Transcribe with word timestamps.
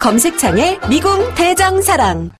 검색창에 0.00 0.80
미궁 0.88 1.34
대장사랑. 1.34 2.30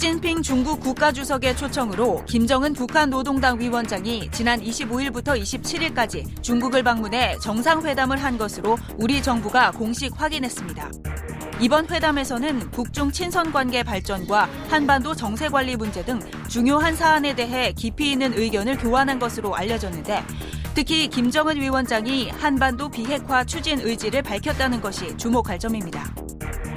시진핑 0.00 0.40
중국 0.40 0.80
국가주석의 0.80 1.58
초청으로 1.58 2.24
김정은 2.24 2.72
북한 2.72 3.10
노동당 3.10 3.60
위원장이 3.60 4.30
지난 4.32 4.58
25일부터 4.58 5.38
27일까지 5.38 6.42
중국을 6.42 6.82
방문해 6.82 7.36
정상회담을 7.42 8.16
한 8.16 8.38
것으로 8.38 8.78
우리 8.96 9.22
정부가 9.22 9.72
공식 9.72 10.18
확인했습니다. 10.18 10.90
이번 11.60 11.86
회담에서는 11.86 12.70
북중 12.70 13.10
친선 13.12 13.52
관계 13.52 13.82
발전과 13.82 14.48
한반도 14.70 15.14
정세 15.14 15.50
관리 15.50 15.76
문제 15.76 16.02
등 16.02 16.18
중요한 16.48 16.96
사안에 16.96 17.34
대해 17.34 17.74
깊이 17.76 18.12
있는 18.12 18.32
의견을 18.32 18.78
교환한 18.78 19.18
것으로 19.18 19.54
알려졌는데 19.54 20.24
특히 20.74 21.08
김정은 21.08 21.60
위원장이 21.60 22.30
한반도 22.30 22.88
비핵화 22.88 23.44
추진 23.44 23.78
의지를 23.80 24.22
밝혔다는 24.22 24.80
것이 24.80 25.14
주목할 25.18 25.58
점입니다. 25.58 26.10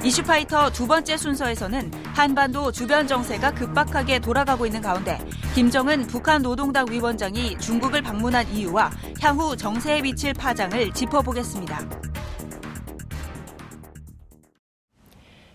이슈파이터 0.04 0.70
두 0.70 0.86
번째 0.86 1.16
순서에서는 1.16 1.90
한반도 2.14 2.70
주변 2.70 3.06
정세가 3.06 3.52
급박하게 3.54 4.18
돌아가고 4.18 4.66
있는 4.66 4.82
가운데 4.82 5.18
김정은 5.54 6.06
북한 6.06 6.42
노동당 6.42 6.84
위원장이 6.90 7.56
중국을 7.58 8.02
방문한 8.02 8.46
이유와 8.52 8.90
향후 9.22 9.56
정세에 9.56 10.02
미칠 10.02 10.34
파장을 10.34 10.92
짚어보겠습니다. 10.92 11.78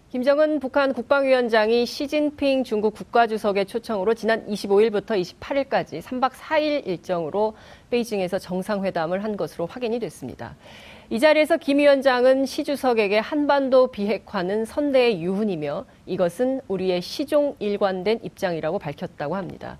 김정은 0.09 0.59
북한 0.59 0.91
국방위원장이 0.91 1.85
시진핑 1.85 2.63
중국 2.63 2.95
국가주석의 2.95 3.67
초청으로 3.67 4.15
지난 4.15 4.43
25일부터 4.47 5.21
28일까지 5.21 6.01
3박 6.01 6.31
4일 6.31 6.87
일정으로 6.87 7.55
베이징에서 7.91 8.39
정상회담을 8.39 9.23
한 9.23 9.37
것으로 9.37 9.67
확인이 9.67 9.99
됐습니다. 9.99 10.55
이 11.11 11.19
자리에서 11.19 11.57
김 11.57 11.79
위원장은 11.79 12.45
시 12.45 12.63
주석에게 12.63 13.17
한반도 13.17 13.87
비핵화는 13.87 14.65
선대의 14.65 15.23
유훈이며 15.23 15.85
이것은 16.05 16.61
우리의 16.67 17.01
시종 17.01 17.55
일관된 17.57 18.19
입장이라고 18.21 18.77
밝혔다고 18.77 19.35
합니다. 19.35 19.79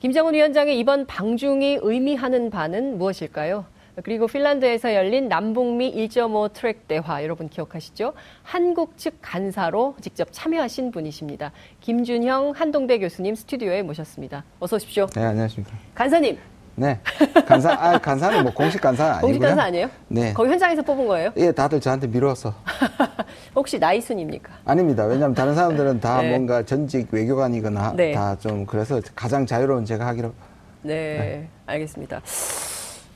김정은 0.00 0.34
위원장의 0.34 0.78
이번 0.78 1.06
방중이 1.06 1.78
의미하는 1.80 2.50
바는 2.50 2.98
무엇일까요? 2.98 3.64
그리고 4.02 4.26
핀란드에서 4.26 4.92
열린 4.92 5.28
남북미 5.28 5.94
1.5 5.94 6.52
트랙 6.52 6.86
대화 6.86 7.22
여러분 7.24 7.48
기억하시죠? 7.48 8.12
한국 8.42 8.98
측 8.98 9.14
간사로 9.22 9.96
직접 10.02 10.28
참여하신 10.30 10.90
분이십니다. 10.90 11.52
김준형 11.80 12.52
한동대 12.54 12.98
교수님 12.98 13.34
스튜디오에 13.34 13.80
모셨습니다. 13.80 14.44
어서 14.60 14.76
오십시오. 14.76 15.06
네, 15.06 15.22
안녕하십니까. 15.24 15.74
간사님. 15.94 16.36
네. 16.76 17.00
간사, 17.46 17.72
아, 17.72 17.98
간사는 17.98 18.42
뭐 18.42 18.52
공식 18.52 18.80
간사 18.80 19.04
아니고요. 19.04 19.20
공식 19.22 19.40
간사 19.40 19.62
아니에요? 19.62 19.90
네. 20.08 20.32
거기 20.32 20.50
현장에서 20.50 20.82
뽑은 20.82 21.06
거예요? 21.06 21.32
예, 21.36 21.50
다들 21.52 21.80
저한테 21.80 22.06
미뤄서. 22.06 22.54
혹시 23.56 23.78
나이 23.78 24.00
순입니까? 24.00 24.52
아닙니다. 24.64 25.04
왜냐하면 25.04 25.34
다른 25.34 25.54
사람들은 25.54 26.00
다 26.00 26.20
네. 26.22 26.30
뭔가 26.30 26.62
전직 26.62 27.08
외교관이거나 27.10 27.94
네. 27.96 28.12
다좀 28.12 28.66
그래서 28.66 29.00
가장 29.14 29.46
자유로운 29.46 29.84
제가 29.84 30.06
하기로. 30.06 30.32
네, 30.82 30.94
네. 30.94 31.48
알겠습니다. 31.66 32.20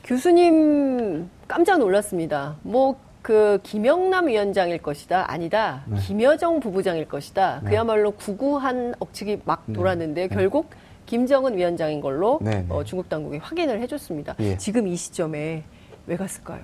교수님 0.03 1.29
깜짝 1.47 1.77
놀랐습니다. 1.77 2.55
뭐 2.63 3.11
그 3.21 3.59
김영남 3.63 4.27
위원장일 4.27 4.79
것이다 4.79 5.31
아니다 5.31 5.83
네. 5.85 5.99
김여정 5.99 6.59
부부장일 6.59 7.07
것이다 7.07 7.61
네. 7.63 7.69
그야말로 7.69 8.11
구구한 8.11 8.95
억측이 8.99 9.41
막 9.45 9.63
네. 9.67 9.73
돌았는데 9.73 10.27
네. 10.27 10.35
결국 10.35 10.69
김정은 11.11 11.57
위원장인 11.57 11.99
걸로 11.99 12.39
네, 12.41 12.61
네. 12.61 12.65
어, 12.69 12.85
중국 12.85 13.09
당국이 13.09 13.35
확인을 13.35 13.81
해줬습니다. 13.81 14.33
예. 14.39 14.55
지금 14.55 14.87
이 14.87 14.95
시점에 14.95 15.61
왜 16.07 16.15
갔을까요? 16.15 16.61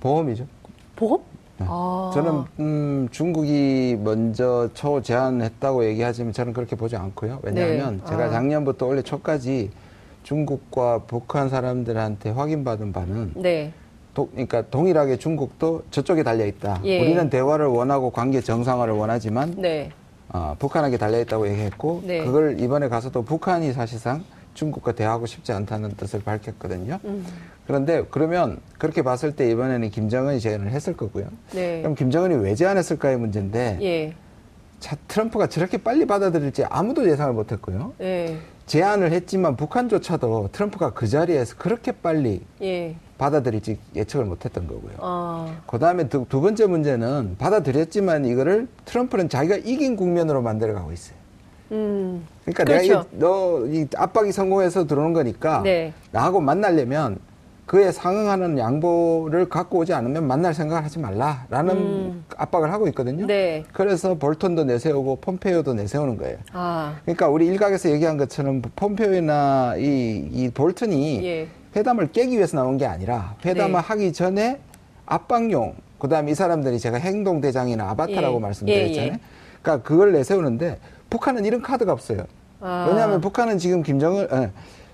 보험이죠. 0.00 0.46
보험? 0.94 1.22
네. 1.56 1.64
아. 1.70 2.10
저는 2.12 2.44
음, 2.60 3.08
중국이 3.10 3.96
먼저 4.04 4.68
초 4.74 5.00
제안했다고 5.00 5.86
얘기하지만 5.86 6.34
저는 6.34 6.52
그렇게 6.52 6.76
보지 6.76 6.96
않고요. 6.96 7.40
왜냐하면 7.44 7.96
네. 7.96 8.10
제가 8.10 8.24
아. 8.24 8.28
작년부터 8.28 8.84
올해 8.84 9.00
초까지 9.00 9.70
중국과 10.24 11.04
북한 11.06 11.48
사람들한테 11.48 12.28
확인받은 12.28 12.92
바는 12.92 13.32
네. 13.36 13.72
도, 14.12 14.28
그러니까 14.32 14.60
동일하게 14.68 15.16
중국도 15.16 15.84
저쪽에 15.90 16.22
달려 16.22 16.44
있다. 16.44 16.82
예. 16.84 17.00
우리는 17.00 17.30
대화를 17.30 17.68
원하고 17.68 18.10
관계 18.10 18.42
정상화를 18.42 18.92
원하지만 18.92 19.54
네. 19.56 19.92
어, 20.30 20.54
북한에게 20.58 20.98
달려 20.98 21.20
있다고 21.20 21.48
얘기했고 21.48 22.02
네. 22.04 22.24
그걸 22.24 22.60
이번에 22.60 22.88
가서도 22.88 23.22
북한이 23.22 23.72
사실상 23.72 24.24
중국과 24.54 24.92
대화하고 24.92 25.26
싶지 25.26 25.52
않다는 25.52 25.90
뜻을 25.96 26.22
밝혔거든요. 26.22 26.98
음. 27.04 27.24
그런데 27.66 28.02
그러면 28.10 28.58
그렇게 28.78 29.02
봤을 29.02 29.36
때 29.36 29.48
이번에는 29.50 29.90
김정은이 29.90 30.40
제안을 30.40 30.70
했을 30.70 30.96
거고요. 30.96 31.28
네. 31.52 31.80
그럼 31.80 31.94
김정은이 31.94 32.34
왜 32.36 32.54
제안했을까의 32.54 33.18
문제인데 33.18 33.78
예. 33.82 34.14
자, 34.80 34.96
트럼프가 35.06 35.48
저렇게 35.48 35.78
빨리 35.78 36.06
받아들일지 36.06 36.64
아무도 36.64 37.08
예상을 37.08 37.32
못했고요. 37.34 37.92
예. 38.00 38.36
제안을 38.66 39.12
했지만 39.12 39.56
북한조차도 39.56 40.50
트럼프가 40.52 40.90
그 40.90 41.06
자리에서 41.06 41.56
그렇게 41.56 41.92
빨리 41.92 42.42
예. 42.62 42.96
받아들일지 43.18 43.78
예측을 43.96 44.24
못했던 44.24 44.66
거고요. 44.66 44.92
아. 44.98 45.56
그 45.66 45.78
다음에 45.78 46.08
두, 46.08 46.24
두 46.28 46.40
번째 46.40 46.66
문제는 46.66 47.36
받아들였지만 47.38 48.24
이거를 48.24 48.68
트럼프는 48.84 49.28
자기가 49.28 49.56
이긴 49.56 49.96
국면으로 49.96 50.40
만들어가고 50.40 50.92
있어요. 50.92 51.18
음. 51.72 52.24
그러니까 52.44 52.64
그렇죠. 52.64 52.86
내가 52.88 53.06
너이 53.12 53.86
압박이 53.94 54.32
성공해서 54.32 54.86
들어오는 54.86 55.12
거니까 55.12 55.62
네. 55.62 55.92
나하고 56.12 56.40
만나려면 56.40 57.18
그에 57.66 57.92
상응하는 57.92 58.56
양보를 58.56 59.50
갖고 59.50 59.80
오지 59.80 59.92
않으면 59.92 60.26
만날 60.26 60.54
생각을 60.54 60.84
하지 60.84 60.98
말라라는 60.98 61.76
음. 61.76 62.24
압박을 62.38 62.72
하고 62.72 62.88
있거든요. 62.88 63.26
네. 63.26 63.64
그래서 63.74 64.14
볼턴도 64.14 64.64
내세우고 64.64 65.16
폼페이오도 65.16 65.74
내세우는 65.74 66.16
거예요. 66.16 66.38
아. 66.52 66.96
그러니까 67.02 67.28
우리 67.28 67.46
일각에서 67.46 67.90
얘기한 67.90 68.16
것처럼 68.16 68.62
폼페이오나 68.74 69.74
이, 69.76 70.28
이 70.32 70.50
볼턴이 70.54 71.26
예. 71.26 71.48
회담을 71.78 72.10
깨기 72.12 72.36
위해서 72.36 72.56
나온 72.56 72.76
게 72.76 72.86
아니라 72.86 73.36
회담을 73.44 73.72
네. 73.72 73.78
하기 73.78 74.12
전에 74.12 74.60
압박용 75.06 75.74
그다음에 75.98 76.32
이 76.32 76.34
사람들이 76.34 76.78
제가 76.78 76.98
행동 76.98 77.40
대장이나 77.40 77.90
아바타라고 77.90 78.36
예. 78.36 78.40
말씀드렸잖아요. 78.40 79.10
예, 79.10 79.14
예. 79.14 79.20
그러니까 79.62 79.86
그걸 79.86 80.12
내세우는데 80.12 80.78
북한은 81.10 81.44
이런 81.44 81.62
카드가 81.62 81.92
없어요. 81.92 82.24
아. 82.60 82.86
왜냐하면 82.88 83.20
북한은 83.20 83.58
지금 83.58 83.82
김정을 83.82 84.28
에, 84.32 84.50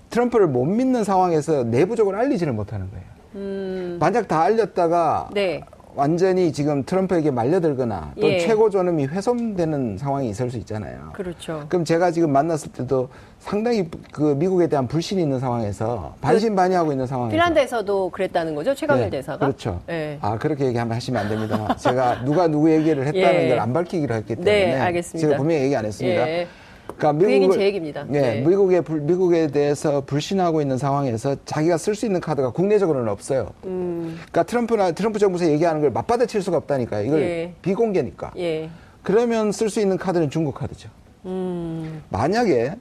트럼프를 0.09 0.47
못 0.47 0.65
믿는 0.65 1.03
상황에서 1.03 1.63
내부적으로 1.63 2.17
알리지를 2.17 2.53
못하는 2.53 2.89
거예요. 2.91 3.05
음. 3.35 3.97
만약 3.99 4.27
다 4.27 4.41
알렸다가 4.41 5.29
네. 5.33 5.61
완전히 5.95 6.51
지금 6.51 6.83
트럼프에게 6.83 7.31
말려들거나 7.31 8.13
또 8.19 8.27
예. 8.27 8.39
최고 8.39 8.69
존엄이 8.69 9.05
훼손되는 9.05 9.97
상황이 9.97 10.29
있을 10.29 10.51
수 10.51 10.57
있잖아요. 10.57 11.11
그렇죠. 11.13 11.65
그럼 11.69 11.85
제가 11.85 12.11
지금 12.11 12.31
만났을 12.31 12.71
때도 12.71 13.09
상당히 13.39 13.89
그 14.11 14.35
미국에 14.37 14.67
대한 14.67 14.87
불신이 14.87 15.21
있는 15.21 15.39
상황에서 15.39 16.15
반신반의하고 16.21 16.91
있는 16.91 17.07
상황에서 17.07 17.31
핀란드에서도 17.31 18.09
그랬다는 18.09 18.55
거죠 18.55 18.75
최강일 18.75 19.05
네, 19.05 19.09
대사가. 19.09 19.45
그렇죠. 19.45 19.81
네. 19.87 20.17
아 20.21 20.37
그렇게 20.37 20.65
얘기하면 20.65 20.95
하시면 20.95 21.21
안 21.23 21.29
됩니다. 21.29 21.75
제가 21.77 22.25
누가 22.25 22.47
누구 22.47 22.69
얘기를 22.71 23.05
했다는 23.07 23.41
예. 23.45 23.49
걸안 23.49 23.73
밝히기로 23.73 24.15
했기 24.15 24.35
때문에 24.35 24.65
네, 24.65 24.79
알겠습니다. 24.79 25.27
제가 25.27 25.37
분명히 25.37 25.63
얘기 25.63 25.75
안 25.75 25.85
했습니다. 25.85 26.27
예. 26.27 26.47
그러니까 26.87 27.25
그 27.25 27.31
얘기는 27.31 27.51
제 27.57 27.61
얘기입니다. 27.65 28.05
예, 28.13 28.21
네. 28.21 28.41
미국에 28.41 28.81
불- 28.81 29.01
미국에 29.01 29.47
대해서 29.47 30.01
불신하고 30.05 30.61
있는 30.61 30.77
상황에서 30.77 31.35
자기가 31.45 31.77
쓸 31.77 31.95
수 31.95 32.05
있는 32.05 32.21
카드가 32.21 32.51
국내적으로는 32.51 33.09
없어요. 33.09 33.49
음. 33.65 34.15
그러니까 34.17 34.43
트럼프나 34.43 34.91
트럼프 34.91 35.19
정부에서 35.19 35.49
얘기하는 35.51 35.81
걸 35.81 35.91
맞받아칠 35.91 36.41
수가 36.41 36.57
없다니까. 36.57 37.01
이걸 37.01 37.21
예. 37.21 37.53
비공개니까. 37.61 38.31
예. 38.37 38.69
그러면 39.03 39.51
쓸 39.51 39.69
수 39.69 39.79
있는 39.79 39.97
카드는 39.97 40.29
중국 40.29 40.55
카드죠. 40.55 40.89
음. 41.25 42.01
만약에 42.09 42.75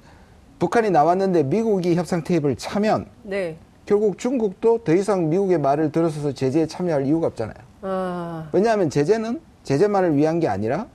북한이 0.58 0.90
나왔는데 0.90 1.42
미국이 1.44 1.94
협상 1.94 2.22
테이블 2.22 2.56
차면 2.56 3.06
네. 3.22 3.56
결국 3.86 4.18
중국도 4.18 4.84
더 4.84 4.94
이상 4.94 5.28
미국의 5.28 5.58
말을 5.58 5.92
들어서서 5.92 6.32
제재에 6.32 6.66
참여할 6.66 7.06
이유가 7.06 7.26
없잖아요. 7.26 7.54
아. 7.82 8.48
왜냐하면 8.52 8.88
제재는 8.88 9.40
제재만을 9.64 10.16
위한 10.16 10.40
게 10.40 10.48
아니라 10.48 10.86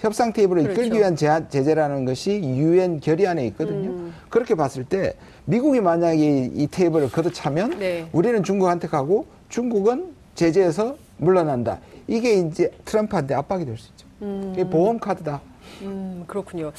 협상 0.00 0.32
테이블을 0.32 0.62
그렇죠. 0.62 0.80
이끌기 0.80 0.98
위한 0.98 1.14
제한, 1.14 1.48
제재라는 1.50 2.04
것이 2.06 2.40
유엔 2.42 3.00
결의안에 3.00 3.46
있거든요. 3.48 3.90
음. 3.90 4.14
그렇게 4.30 4.54
봤을 4.54 4.84
때 4.84 5.14
미국이 5.44 5.80
만약에 5.80 6.16
이, 6.16 6.50
이 6.54 6.66
테이블을 6.66 7.10
걷어차면 7.10 7.78
네. 7.78 8.08
우리는 8.12 8.42
중국한테 8.42 8.88
가고 8.88 9.26
중국은 9.50 10.14
제재에서 10.34 10.96
물러난다. 11.18 11.80
이게 12.08 12.34
이제 12.34 12.70
트럼프한테 12.86 13.34
압박이 13.34 13.64
될 13.66 13.76
수 13.76 13.90
있죠. 13.90 14.06
이게 14.52 14.68
보험 14.68 14.98
카드다. 14.98 15.40
음, 15.82 16.24
그렇군요. 16.26 16.72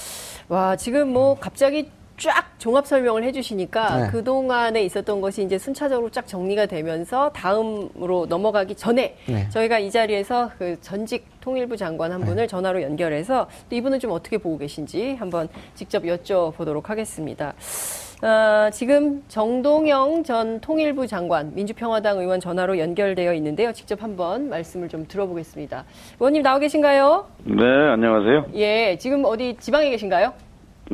와, 0.48 0.76
지금 0.76 1.14
뭐 1.14 1.38
갑자기 1.40 1.90
쫙 2.18 2.52
종합 2.58 2.86
설명을 2.86 3.24
해주시니까 3.24 3.98
네. 3.98 4.08
그 4.12 4.24
동안에 4.24 4.84
있었던 4.84 5.22
것이 5.22 5.44
이제 5.44 5.58
순차적으로 5.58 6.10
쫙 6.10 6.28
정리가 6.28 6.68
되면서 6.68 7.32
다음으로 7.32 8.28
넘어가기 8.28 8.76
전에 8.76 9.16
네. 9.26 9.50
저희가 9.50 9.80
이 9.80 9.90
자리에서 9.90 10.52
그 10.58 10.80
전직 10.82 11.26
통일부 11.42 11.76
장관 11.76 12.12
한 12.12 12.22
분을 12.22 12.48
전화로 12.48 12.82
연결해서 12.84 13.48
또 13.70 13.76
이분은 13.76 14.00
좀 14.00 14.12
어떻게 14.12 14.38
보고 14.38 14.58
계신지 14.58 15.16
한번 15.16 15.50
직접 15.74 16.04
여쭤보도록 16.04 16.86
하겠습니다. 16.86 17.54
아, 18.24 18.70
지금 18.72 19.24
정동영 19.28 20.24
전 20.24 20.60
통일부 20.62 21.08
장관, 21.08 21.56
민주평화당 21.56 22.20
의원 22.20 22.40
전화로 22.40 22.78
연결되어 22.78 23.34
있는데요. 23.34 23.74
직접 23.74 24.04
한번 24.04 24.48
말씀을 24.48 24.90
좀 24.90 25.08
들어보겠습니다. 25.08 25.86
의원님 26.20 26.44
나와 26.44 26.60
계신가요? 26.60 27.26
네, 27.46 27.64
안녕하세요. 27.64 28.46
예, 28.54 28.96
지금 29.00 29.26
어디 29.26 29.58
지방에 29.60 29.90
계신가요? 29.90 30.34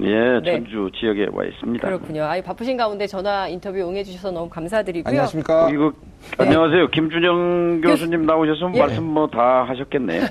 예, 0.04 0.40
네. 0.44 0.52
전주 0.52 0.90
지역에 1.00 1.28
와 1.32 1.44
있습니다. 1.46 1.88
그렇군요. 1.88 2.24
아유, 2.24 2.42
바쁘신 2.44 2.78
가운데 2.78 3.08
전화 3.08 3.48
인터뷰 3.48 3.78
응해주셔서 3.80 4.32
너무 4.32 4.50
감사드리고요. 4.50 5.10
안녕하십니까? 5.10 5.70
이거 5.72 5.92
안녕하세요. 6.38 6.88
김준영 6.90 7.82
교수님 7.82 8.26
나오셔서 8.26 8.72
예. 8.76 8.80
말씀 8.80 9.04
뭐 9.04 9.28
다 9.28 9.64
하셨겠네요. 9.68 10.24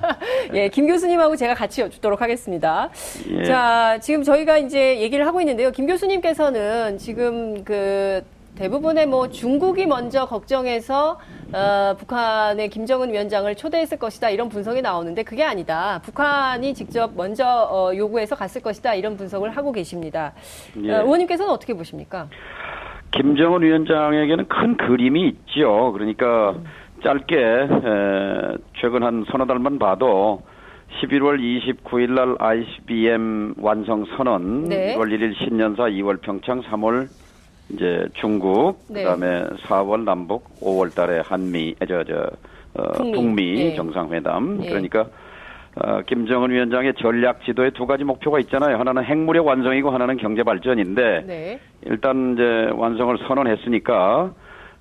예, 0.54 0.68
김 0.68 0.86
교수님하고 0.86 1.36
제가 1.36 1.54
같이 1.54 1.80
여쭙도록 1.80 2.20
하겠습니다. 2.20 2.90
예. 3.30 3.44
자, 3.44 3.98
지금 4.00 4.22
저희가 4.22 4.58
이제 4.58 5.00
얘기를 5.00 5.26
하고 5.26 5.40
있는데요. 5.40 5.70
김 5.70 5.86
교수님께서는 5.86 6.98
지금 6.98 7.64
그 7.64 8.22
대부분의 8.56 9.06
뭐 9.06 9.28
중국이 9.28 9.86
먼저 9.86 10.26
걱정해서 10.26 11.18
어, 11.52 11.96
북한의 11.98 12.68
김정은 12.70 13.12
위원장을 13.12 13.52
초대했을 13.56 13.98
것이다 13.98 14.30
이런 14.30 14.48
분석이 14.48 14.80
나오는데 14.80 15.24
그게 15.24 15.42
아니다. 15.42 16.00
북한이 16.04 16.74
직접 16.74 17.12
먼저 17.16 17.44
어, 17.46 17.94
요구해서 17.94 18.36
갔을 18.36 18.62
것이다 18.62 18.94
이런 18.94 19.16
분석을 19.16 19.50
하고 19.50 19.72
계십니다. 19.72 20.32
예. 20.82 20.92
어, 20.92 21.02
의원님께서는 21.02 21.52
어떻게 21.52 21.74
보십니까? 21.74 22.28
김정은 23.10 23.62
위원장에게는 23.62 24.48
큰 24.48 24.76
그림이 24.76 25.28
있죠. 25.28 25.92
그러니까 25.92 26.54
짧게 27.02 27.36
에, 27.36 28.56
최근 28.80 29.02
한 29.02 29.24
서너 29.30 29.46
달만 29.46 29.78
봐도 29.78 30.42
11월 31.02 31.38
29일 31.40 32.10
날 32.12 32.36
ICBM 32.38 33.54
완성 33.58 34.04
선언, 34.16 34.64
네. 34.64 34.96
1월 34.96 35.12
1일 35.12 35.34
신년사, 35.36 35.84
2월 35.84 36.20
평창, 36.22 36.62
3월 36.62 37.08
이제 37.70 38.06
중국, 38.14 38.78
네. 38.88 39.02
그다음에 39.02 39.44
4월 39.66 40.04
남북, 40.04 40.44
5월 40.60 40.94
달에 40.94 41.20
한미, 41.20 41.74
아, 41.80 41.86
저, 41.86 42.04
저, 42.04 42.30
어, 42.74 42.92
북미. 42.92 43.12
북미, 43.12 43.60
예. 43.60 43.74
정상회담. 43.74 44.60
예. 44.62 44.68
그러니까 44.68 45.06
어, 45.76 46.02
김정은 46.06 46.50
위원장의 46.50 46.94
전략 46.98 47.42
지도에 47.44 47.70
두 47.70 47.86
가지 47.86 48.04
목표가 48.04 48.38
있잖아요. 48.40 48.78
하나는 48.78 49.02
핵무력 49.04 49.46
완성이고 49.46 49.90
하나는 49.90 50.16
경제 50.18 50.42
발전인데 50.42 51.24
네. 51.26 51.60
일단 51.82 52.34
이제 52.34 52.70
완성을 52.74 53.16
선언했으니까 53.26 54.32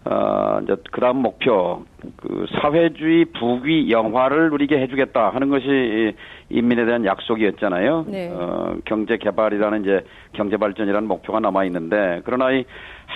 어 0.05 0.59
이제 0.63 0.75
그 0.91 0.99
다음 0.99 1.17
목표 1.17 1.83
그 2.17 2.45
사회주의 2.61 3.25
부귀 3.25 3.89
영화를 3.89 4.49
누리게 4.49 4.77
해주겠다 4.79 5.29
하는 5.29 5.49
것이 5.49 5.65
이 5.67 6.13
인민에 6.49 6.85
대한 6.85 7.05
약속이었잖아요. 7.05 8.05
네. 8.09 8.29
어 8.33 8.75
경제 8.85 9.17
개발이라는 9.17 9.81
이제 9.81 10.01
경제 10.33 10.57
발전이라는 10.57 11.07
목표가 11.07 11.39
남아 11.39 11.63
있는데 11.65 12.21
그러나 12.25 12.51
이 12.51 12.65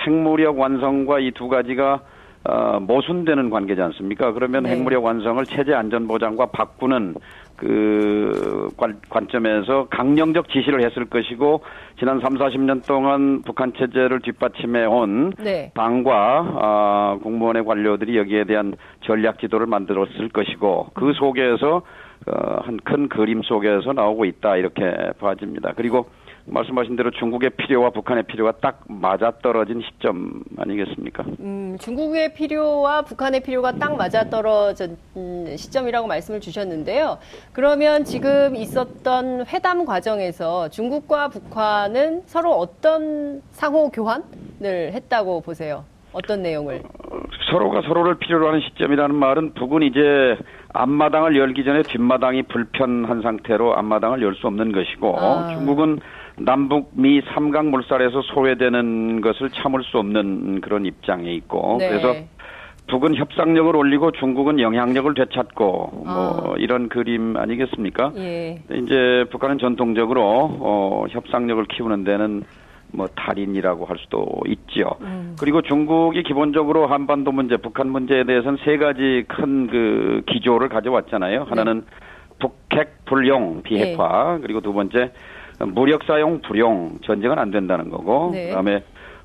핵무력 0.06 0.58
완성과 0.58 1.18
이 1.20 1.30
두 1.32 1.48
가지가 1.48 2.00
어, 2.44 2.78
모순되는 2.80 3.50
관계지 3.50 3.80
않습니까? 3.82 4.32
그러면 4.32 4.62
네. 4.62 4.70
핵무력 4.70 5.04
완성을 5.04 5.44
체제 5.44 5.74
안전 5.74 6.06
보장과 6.08 6.46
바꾸는 6.46 7.14
그 7.58 8.70
관, 8.76 9.00
관점에서 9.10 9.88
강령적 9.90 10.48
지시를 10.48 10.82
했을 10.84 11.04
것이고 11.04 11.62
지난 11.98 12.20
3, 12.20 12.38
40년 12.38 12.86
동안 12.86 13.42
북한 13.42 13.72
체제를 13.76 14.20
뒷받침해 14.20 14.86
온 14.86 15.32
네. 15.38 15.72
당과 15.74 16.54
아, 16.60 17.18
공무원의 17.22 17.64
관료들이 17.64 18.16
여기에 18.16 18.44
대한 18.44 18.74
전략 19.02 19.40
지도를 19.40 19.66
만들었을 19.66 20.30
것이고 20.30 20.90
그 20.94 21.12
속에서 21.14 21.82
어, 22.26 22.60
한 22.62 22.78
큰 22.88 23.08
그림 23.08 23.42
속에서 23.42 23.92
나오고 23.92 24.24
있다 24.24 24.56
이렇게 24.56 24.82
봐집니다. 25.20 25.72
그리고 25.76 26.06
말씀하신 26.50 26.96
대로 26.96 27.10
중국의 27.10 27.50
필요와 27.50 27.90
북한의 27.90 28.24
필요가 28.24 28.52
딱 28.60 28.82
맞아떨어진 28.88 29.82
시점 29.82 30.42
아니겠습니까? 30.58 31.24
음, 31.40 31.76
중국의 31.80 32.34
필요와 32.34 33.02
북한의 33.02 33.40
필요가 33.42 33.72
딱 33.72 33.96
맞아떨어진 33.96 34.96
음, 35.16 35.54
시점이라고 35.56 36.06
말씀을 36.06 36.40
주셨는데요. 36.40 37.18
그러면 37.52 38.04
지금 38.04 38.54
있었던 38.56 39.46
회담 39.46 39.84
과정에서 39.84 40.68
중국과 40.70 41.28
북한은 41.28 42.22
서로 42.26 42.52
어떤 42.52 43.42
상호 43.50 43.90
교환을 43.90 44.92
했다고 44.92 45.42
보세요? 45.42 45.84
어떤 46.12 46.42
내용을? 46.42 46.82
서로가 47.50 47.82
서로를 47.82 48.18
필요로 48.18 48.48
하는 48.48 48.60
시점이라는 48.60 49.14
말은 49.14 49.54
북은 49.54 49.82
이제 49.82 50.36
앞마당을 50.72 51.36
열기 51.36 51.64
전에 51.64 51.82
뒷마당이 51.82 52.44
불편한 52.44 53.20
상태로 53.22 53.76
앞마당을 53.76 54.22
열 54.22 54.34
수 54.34 54.46
없는 54.46 54.72
것이고 54.72 55.18
아. 55.18 55.48
중국은 55.54 56.00
남북 56.40 56.90
미 56.94 57.20
삼강 57.32 57.70
물살에서 57.70 58.22
소외되는 58.22 59.20
것을 59.20 59.50
참을 59.50 59.82
수 59.84 59.98
없는 59.98 60.60
그런 60.60 60.86
입장에 60.86 61.32
있고 61.34 61.76
네. 61.78 61.88
그래서 61.88 62.14
북은 62.88 63.16
협상력을 63.16 63.74
올리고 63.76 64.12
중국은 64.12 64.60
영향력을 64.60 65.12
되찾고 65.14 66.04
아. 66.06 66.40
뭐 66.44 66.56
이런 66.56 66.88
그림 66.88 67.36
아니겠습니까? 67.36 68.12
예. 68.16 68.62
이제 68.72 69.26
북한은 69.30 69.58
전통적으로 69.58 70.22
어, 70.60 71.04
협상력을 71.10 71.62
키우는 71.66 72.04
데는 72.04 72.44
뭐 72.90 73.06
달인이라고 73.08 73.84
할 73.84 73.98
수도 73.98 74.26
있지요. 74.46 74.86
음. 75.02 75.36
그리고 75.38 75.60
중국이 75.60 76.22
기본적으로 76.22 76.86
한반도 76.86 77.32
문제, 77.32 77.58
북한 77.58 77.90
문제에 77.90 78.24
대해서는 78.24 78.58
세 78.64 78.78
가지 78.78 79.24
큰 79.28 79.66
그 79.66 80.22
기조를 80.26 80.68
가져왔잖아요. 80.68 81.44
하나는 81.48 81.84
북핵 82.38 83.04
불용 83.04 83.62
비핵화, 83.62 84.38
그리고 84.40 84.60
두 84.60 84.72
번째 84.72 85.10
무력 85.66 86.04
사용 86.04 86.40
불용 86.40 86.98
전쟁은 87.04 87.38
안 87.38 87.50
된다는 87.50 87.90
거고, 87.90 88.30
네. 88.32 88.48
그다음에 88.48 88.82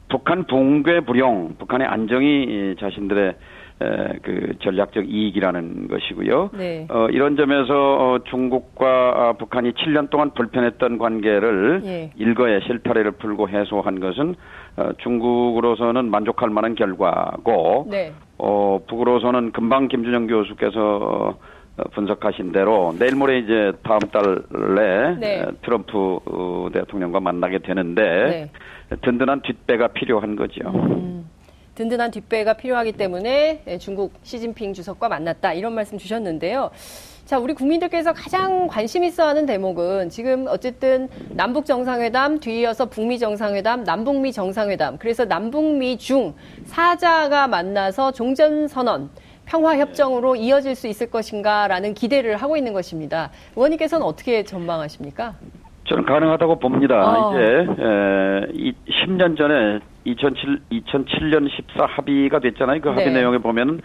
북한 0.10 0.46
붕괴 0.46 1.00
불용, 1.02 1.56
북한의 1.58 1.88
안정이 1.88 2.44
이 2.44 2.76
자신들의 2.80 3.36
에, 3.82 4.20
그 4.22 4.54
전략적 4.60 5.10
이익이라는 5.10 5.88
것이고요. 5.88 6.52
네. 6.54 6.88
어, 6.90 7.08
이런 7.10 7.36
점에서 7.36 7.74
어, 7.74 8.20
중국과 8.30 8.88
아, 8.88 9.34
북한이 9.34 9.72
7년 9.72 10.10
동안 10.10 10.32
불편했던 10.36 11.00
관계를 11.00 11.82
예. 11.84 12.12
일거에 12.16 12.60
실타래를 12.62 13.14
풀고 13.14 13.50
해소한 13.50 14.00
것은 14.00 14.36
어, 14.78 14.90
중국으로서는 15.00 16.10
만족할 16.10 16.52
만한 16.52 16.76
결과고 16.76 17.88
네. 17.90 18.14
어, 18.38 18.80
북으로서는 18.88 19.52
금방 19.52 19.88
김준영 19.88 20.28
교수께서 20.28 21.00
어, 21.02 21.36
분석하신 21.94 22.52
대로 22.52 22.96
내일 23.00 23.16
모레 23.16 23.40
이제 23.40 23.72
다음 23.84 24.00
달에 24.00 25.16
네. 25.20 25.40
에, 25.40 25.46
트럼프 25.64 26.20
어, 26.26 26.70
대통령과 26.72 27.20
만나게 27.20 27.60
되는데 27.60 28.02
네. 28.02 28.98
든든한 29.02 29.42
뒷배가 29.42 29.88
필요한 29.90 30.36
거죠. 30.36 30.62
음, 30.68 31.28
든든한 31.74 32.12
뒷배가 32.12 32.54
필요하기 32.54 32.92
때문에 32.92 33.64
예, 33.66 33.78
중국 33.80 34.14
시진핑 34.22 34.74
주석과 34.74 35.10
만났다 35.10 35.54
이런 35.54 35.74
말씀 35.74 35.98
주셨는데요. 35.98 36.70
자, 37.26 37.40
우리 37.40 37.54
국민들께서 37.54 38.14
가장 38.14 38.68
관심 38.68 39.04
있어 39.06 39.26
하는 39.26 39.46
대목은 39.46 40.10
지금 40.10 40.46
어쨌든 40.50 41.08
남북 41.30 41.66
정상회담, 41.66 42.40
뒤이어서 42.40 42.90
북미 42.90 43.18
정상회담, 43.18 43.86
남북미 43.86 44.34
정상회담. 44.34 44.98
그래서 45.00 45.24
남북미 45.26 45.98
중 45.98 46.34
사자가 46.66 47.48
만나서 47.48 48.12
종전 48.12 48.68
선언, 48.68 49.10
평화 49.46 49.78
협정으로 49.78 50.36
이어질 50.36 50.76
수 50.76 50.88
있을 50.88 51.10
것인가라는 51.10 51.94
기대를 51.94 52.38
하고 52.38 52.58
있는 52.58 52.74
것입니다. 52.74 53.30
의원님께서는 53.56 54.06
어떻게 54.06 54.44
전망하십니까? 54.44 55.36
저는 55.86 56.06
가능하다고 56.06 56.60
봅니다. 56.60 56.96
어. 56.96 57.32
이제 57.32 57.44
에, 57.44 58.48
이 58.54 58.74
10년 59.06 59.38
전에 59.38 59.80
2007, 60.06 60.60
2007년 60.72 61.50
14 61.50 61.86
합의가 61.86 62.40
됐잖아요. 62.40 62.82
그 62.82 62.90
합의 62.90 63.08
네. 63.08 63.14
내용에 63.14 63.38
보면은 63.40 63.82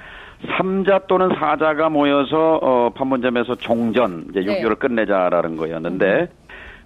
3자 0.47 1.09
또는 1.09 1.31
4자가 1.31 1.91
모여서 1.91 2.59
어, 2.63 2.91
판문점에서 2.95 3.57
종전 3.57 4.27
이제 4.31 4.41
네. 4.41 4.63
6.25를 4.63 4.79
끝내자라는 4.79 5.57
거였는데 5.57 6.29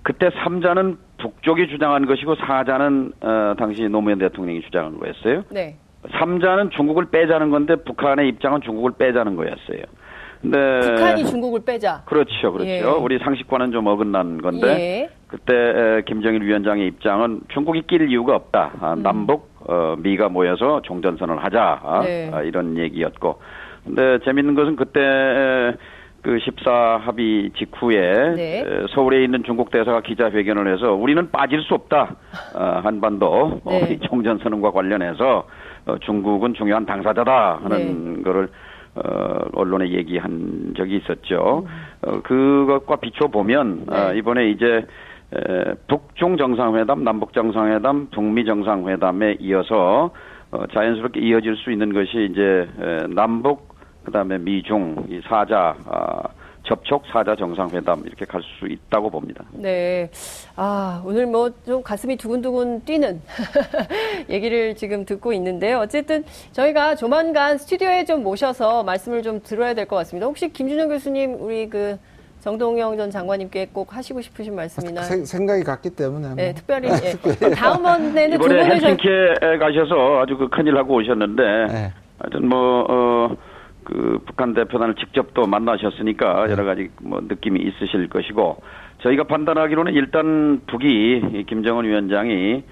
그때 0.02 0.30
3자는 0.30 0.96
북쪽이 1.18 1.68
주장한 1.68 2.06
것이고 2.06 2.34
4자는 2.36 3.12
어, 3.20 3.54
당시 3.58 3.82
노무현 3.88 4.18
대통령이 4.18 4.62
주장한 4.62 4.98
거였어요. 4.98 5.44
네. 5.50 5.76
3자는 6.08 6.70
중국을 6.72 7.06
빼자는 7.06 7.50
건데 7.50 7.76
북한의 7.76 8.28
입장은 8.28 8.60
중국을 8.62 8.92
빼자는 8.98 9.36
거였어요. 9.36 9.82
근데 10.40 10.80
북한이 10.80 11.24
중국을 11.24 11.60
빼자. 11.64 12.02
그렇죠, 12.04 12.52
그렇죠. 12.52 12.68
예. 12.68 12.80
우리 12.82 13.18
상식과는 13.18 13.70
좀 13.70 13.86
어긋난 13.86 14.42
건데 14.42 14.66
예. 14.66 15.10
그때 15.28 15.54
에, 15.54 16.02
김정일 16.04 16.42
위원장의 16.42 16.88
입장은 16.88 17.42
중국이 17.54 17.82
낄 17.86 18.08
이유가 18.10 18.34
없다. 18.34 18.72
아, 18.80 18.92
음. 18.94 19.02
남북 19.02 19.52
어, 19.60 19.94
미가 19.98 20.28
모여서 20.28 20.82
종전선을 20.82 21.44
하자 21.44 21.80
아, 21.84 22.00
네. 22.02 22.30
아, 22.32 22.42
이런 22.42 22.76
얘기였고. 22.76 23.40
근데 23.84 24.18
재밌는 24.24 24.56
것은 24.56 24.74
그때 24.74 25.00
에, 25.00 25.74
그14 26.24 26.98
합의 27.00 27.50
직후에 27.56 28.34
네. 28.34 28.60
에, 28.60 28.64
서울에 28.90 29.22
있는 29.22 29.44
중국 29.44 29.70
대사가 29.70 30.00
기자회견을 30.00 30.72
해서 30.74 30.92
우리는 30.92 31.30
빠질 31.30 31.62
수 31.62 31.74
없다. 31.74 32.16
어, 32.54 32.80
한반도 32.82 33.60
어, 33.64 33.70
네. 33.70 33.92
이 33.94 34.00
종전선언과 34.08 34.72
관련해서 34.72 35.46
어, 35.86 35.98
중국은 35.98 36.54
중요한 36.54 36.86
당사자다 36.86 37.60
하는 37.62 38.16
네. 38.16 38.22
거를 38.22 38.48
어, 38.94 39.38
언론에 39.54 39.90
얘기한 39.90 40.74
적이 40.76 40.98
있었죠. 40.98 41.64
음. 41.66 41.86
어, 42.02 42.22
그것과 42.22 42.96
비춰 42.96 43.28
보면 43.28 43.86
네. 43.88 43.96
아, 43.96 44.12
이번에 44.12 44.50
이제 44.50 44.84
에, 45.34 45.74
북중 45.88 46.36
정상회담, 46.36 47.04
남북 47.04 47.32
정상회담, 47.32 48.08
북미 48.12 48.44
정상회담에 48.44 49.38
이어서 49.40 50.10
어, 50.50 50.66
자연스럽게 50.72 51.20
이어질 51.20 51.56
수 51.56 51.70
있는 51.72 51.92
것이 51.94 52.28
이제 52.30 52.68
에, 52.78 53.06
남북 53.08 53.72
그다음에 54.04 54.38
미중 54.38 55.06
이 55.08 55.20
사자 55.26 55.74
아, 55.86 56.22
접촉 56.64 57.02
사자 57.12 57.34
정상회담 57.34 58.02
이렇게 58.06 58.24
갈 58.24 58.40
수 58.58 58.66
있다고 58.66 59.10
봅니다. 59.10 59.44
네. 59.52 60.08
아, 60.56 61.02
오늘 61.04 61.26
뭐 61.26 61.50
좀 61.66 61.82
가슴이 61.82 62.16
두근두근 62.16 62.84
뛰는 62.84 63.20
얘기를 64.30 64.74
지금 64.74 65.04
듣고 65.04 65.32
있는데요. 65.32 65.78
어쨌든 65.78 66.24
저희가 66.52 66.94
조만간 66.94 67.58
스튜디오에 67.58 68.04
좀 68.04 68.22
모셔서 68.22 68.82
말씀을 68.84 69.22
좀 69.22 69.40
들어야 69.42 69.74
될 69.74 69.86
것 69.86 69.96
같습니다. 69.96 70.26
혹시 70.26 70.48
김준영 70.52 70.88
교수님, 70.88 71.36
우리 71.40 71.68
그 71.68 71.98
정동영 72.40 72.96
전 72.96 73.10
장관님께 73.10 73.68
꼭 73.72 73.94
하시고 73.96 74.20
싶으신 74.20 74.54
말씀이나. 74.56 75.02
생- 75.02 75.24
생각이 75.24 75.62
같기 75.64 75.90
때문에 75.90 76.26
뭐. 76.28 76.34
네, 76.36 76.52
특별히. 76.54 76.88
예. 77.42 77.50
다음번에는 77.54 78.38
두 78.38 78.44
이번에 78.46 78.62
분을 78.62 78.80
좀. 78.80 78.88
헬싱키에 78.88 79.58
가셔서 79.58 80.22
아주 80.22 80.36
그 80.36 80.48
큰일 80.48 80.76
하고 80.76 80.94
오셨는데 80.96 81.42
네. 81.68 81.92
하여튼 82.18 82.48
뭐 82.48 82.84
어, 82.88 83.36
그 83.84 84.18
북한 84.26 84.54
대표단을 84.54 84.94
직접 84.96 85.34
또 85.34 85.46
만나셨으니까 85.46 86.50
여러 86.50 86.64
가지 86.64 86.90
뭐 87.02 87.20
느낌이 87.22 87.60
있으실 87.60 88.08
것이고 88.08 88.62
저희가 89.02 89.24
판단하기로는 89.24 89.94
일단 89.94 90.60
북이 90.66 91.22
이 91.34 91.44
김정은 91.48 91.84
위원장이 91.84 92.62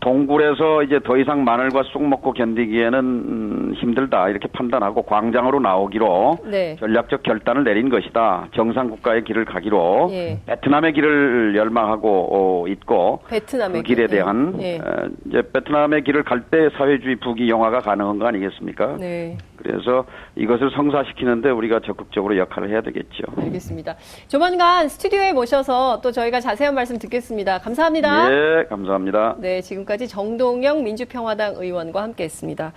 동굴에서 0.00 0.82
이제 0.82 1.00
더 1.02 1.16
이상 1.16 1.44
마늘과 1.44 1.84
쑥 1.84 2.06
먹고 2.06 2.32
견디기에는 2.34 2.98
음, 2.98 3.74
힘들다 3.76 4.28
이렇게 4.28 4.48
판단하고 4.48 5.02
광장으로 5.02 5.60
나오기로 5.60 6.38
네. 6.44 6.76
전략적 6.76 7.22
결단을 7.22 7.64
내린 7.64 7.88
것이다. 7.88 8.48
정상 8.54 8.90
국가의 8.90 9.24
길을 9.24 9.46
가기로 9.46 10.08
예. 10.12 10.40
베트남의 10.44 10.92
길을 10.92 11.54
열망하고 11.56 12.28
어, 12.30 12.68
있고 12.68 13.22
베트남의 13.28 13.82
그 13.82 13.86
길에 13.86 14.06
길, 14.06 14.08
네. 14.08 14.16
대한 14.16 14.58
예. 14.60 14.78
어, 14.78 15.08
이제 15.26 15.42
베트남의 15.52 16.04
길을 16.04 16.22
갈 16.24 16.44
때 16.50 16.68
사회주의 16.76 17.16
부기 17.16 17.48
영화가 17.48 17.78
가능한 17.78 18.18
거 18.18 18.26
아니겠습니까? 18.26 18.98
네. 18.98 19.38
그래서 19.56 20.04
이것을 20.36 20.70
성사시키는데 20.70 21.50
우리가 21.50 21.80
적극적으로 21.84 22.36
역할을 22.38 22.70
해야 22.70 22.80
되겠죠. 22.82 23.24
알겠습니다. 23.36 23.96
조만간 24.28 24.88
스튜디오에 24.88 25.32
모셔서 25.32 26.00
또 26.02 26.12
저희가 26.12 26.40
자세한 26.40 26.74
말씀 26.74 26.98
듣겠습니다. 26.98 27.58
감사합니다. 27.58 28.32
예, 28.32 28.64
감사합니다. 28.68 29.36
네, 29.38 29.60
지금까지 29.60 30.08
정동영 30.08 30.82
민주평화당 30.82 31.54
의원과 31.56 32.02
함께했습니다. 32.02 32.72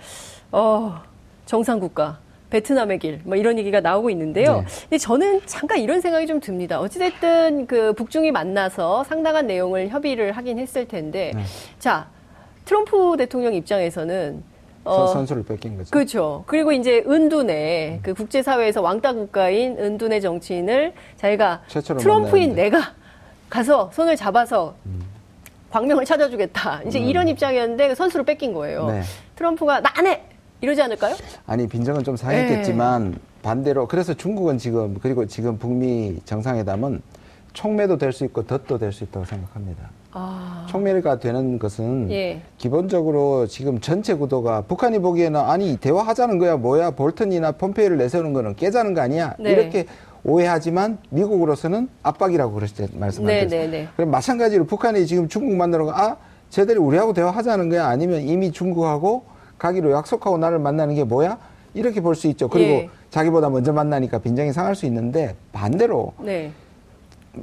어, 0.52 1.02
정상국가. 1.46 2.18
베트남의 2.50 2.98
길, 2.98 3.20
뭐 3.24 3.36
이런 3.36 3.58
얘기가 3.58 3.80
나오고 3.80 4.08
있는데요. 4.08 4.64
근데 4.84 4.96
저는 4.96 5.42
잠깐 5.44 5.80
이런 5.80 6.00
생각이 6.00 6.26
좀 6.26 6.40
듭니다. 6.40 6.80
어찌됐든 6.80 7.66
그 7.66 7.92
북중이 7.92 8.30
만나서 8.30 9.04
상당한 9.04 9.46
내용을 9.46 9.88
협의를 9.90 10.32
하긴 10.32 10.58
했을 10.58 10.88
텐데, 10.88 11.32
자, 11.78 12.08
트럼프 12.64 13.16
대통령 13.18 13.52
입장에서는 13.52 14.42
어, 14.84 15.06
선- 15.08 15.14
선수를 15.14 15.44
뺏긴 15.44 15.76
거죠. 15.76 15.90
그렇죠. 15.90 16.44
그리고 16.46 16.72
이제 16.72 17.04
은둔의 17.06 18.00
그 18.02 18.14
국제사회에서 18.14 18.80
왕따 18.80 19.12
국가인 19.14 19.76
은둔의 19.78 20.20
정치인을 20.20 20.94
자기가 21.16 21.62
트럼프인 21.68 22.50
만나는데. 22.50 22.62
내가 22.62 22.94
가서 23.50 23.90
손을 23.92 24.16
잡아서 24.16 24.74
광명을 25.70 26.04
찾아주겠다. 26.06 26.82
이제 26.84 26.98
이런 26.98 27.28
입장이었는데 27.28 27.88
그 27.88 27.94
선수를 27.94 28.24
뺏긴 28.24 28.54
거예요. 28.54 28.86
네. 28.90 29.02
트럼프가 29.36 29.80
나 29.80 29.90
안 29.96 30.06
해! 30.06 30.22
이러지 30.60 30.80
않을까요? 30.82 31.14
아니 31.46 31.68
빈정은 31.68 32.02
좀 32.04 32.16
상했겠지만 32.16 33.10
네. 33.12 33.18
반대로 33.42 33.86
그래서 33.86 34.12
중국은 34.14 34.58
지금 34.58 34.98
그리고 35.00 35.26
지금 35.26 35.58
북미 35.58 36.18
정상회담은 36.24 37.00
촉매도 37.52 37.96
될 37.98 38.12
수 38.12 38.24
있고 38.24 38.44
덫도 38.46 38.78
될 38.78 38.92
수 38.92 39.04
있다고 39.04 39.24
생각합니다. 39.26 39.90
아, 40.18 40.66
촉매가 40.68 41.20
되는 41.20 41.58
것은 41.60 42.10
예. 42.10 42.42
기본적으로 42.58 43.46
지금 43.46 43.80
전체 43.80 44.14
구도가 44.14 44.62
북한이 44.62 44.98
보기에는 44.98 45.38
아니 45.40 45.76
대화하자는 45.76 46.38
거야 46.38 46.56
뭐야 46.56 46.90
볼턴이나 46.90 47.52
폼페이를 47.52 47.96
내세우는 47.98 48.32
거는 48.32 48.56
깨자는 48.56 48.94
거 48.94 49.00
아니야 49.00 49.34
네. 49.38 49.50
이렇게 49.52 49.86
오해하지만 50.24 50.98
미국으로서는 51.10 51.88
압박이라고 52.02 52.52
그러실 52.52 52.76
때 52.76 52.86
네, 52.92 52.98
말씀하셨어요. 52.98 53.48
네, 53.48 53.66
네. 53.68 53.88
그럼 53.96 54.10
마찬가지로 54.10 54.66
북한이 54.66 55.06
지금 55.06 55.28
중국 55.28 55.54
만나러 55.56 55.86
가, 55.86 56.02
아, 56.02 56.16
쟤들이 56.50 56.78
우리하고 56.78 57.12
대화하자는 57.12 57.68
거야? 57.68 57.86
아니면 57.86 58.22
이미 58.22 58.50
중국하고 58.50 59.22
가기로 59.58 59.92
약속하고 59.92 60.38
나를 60.38 60.58
만나는 60.58 60.96
게 60.96 61.04
뭐야? 61.04 61.38
이렇게 61.74 62.00
볼 62.00 62.14
수 62.16 62.26
있죠. 62.28 62.48
그리고 62.48 62.70
예. 62.72 62.90
자기보다 63.10 63.48
먼저 63.50 63.72
만나니까 63.72 64.18
빈정이 64.18 64.52
상할 64.52 64.74
수 64.74 64.86
있는데 64.86 65.36
반대로 65.52 66.12
네, 66.18 66.50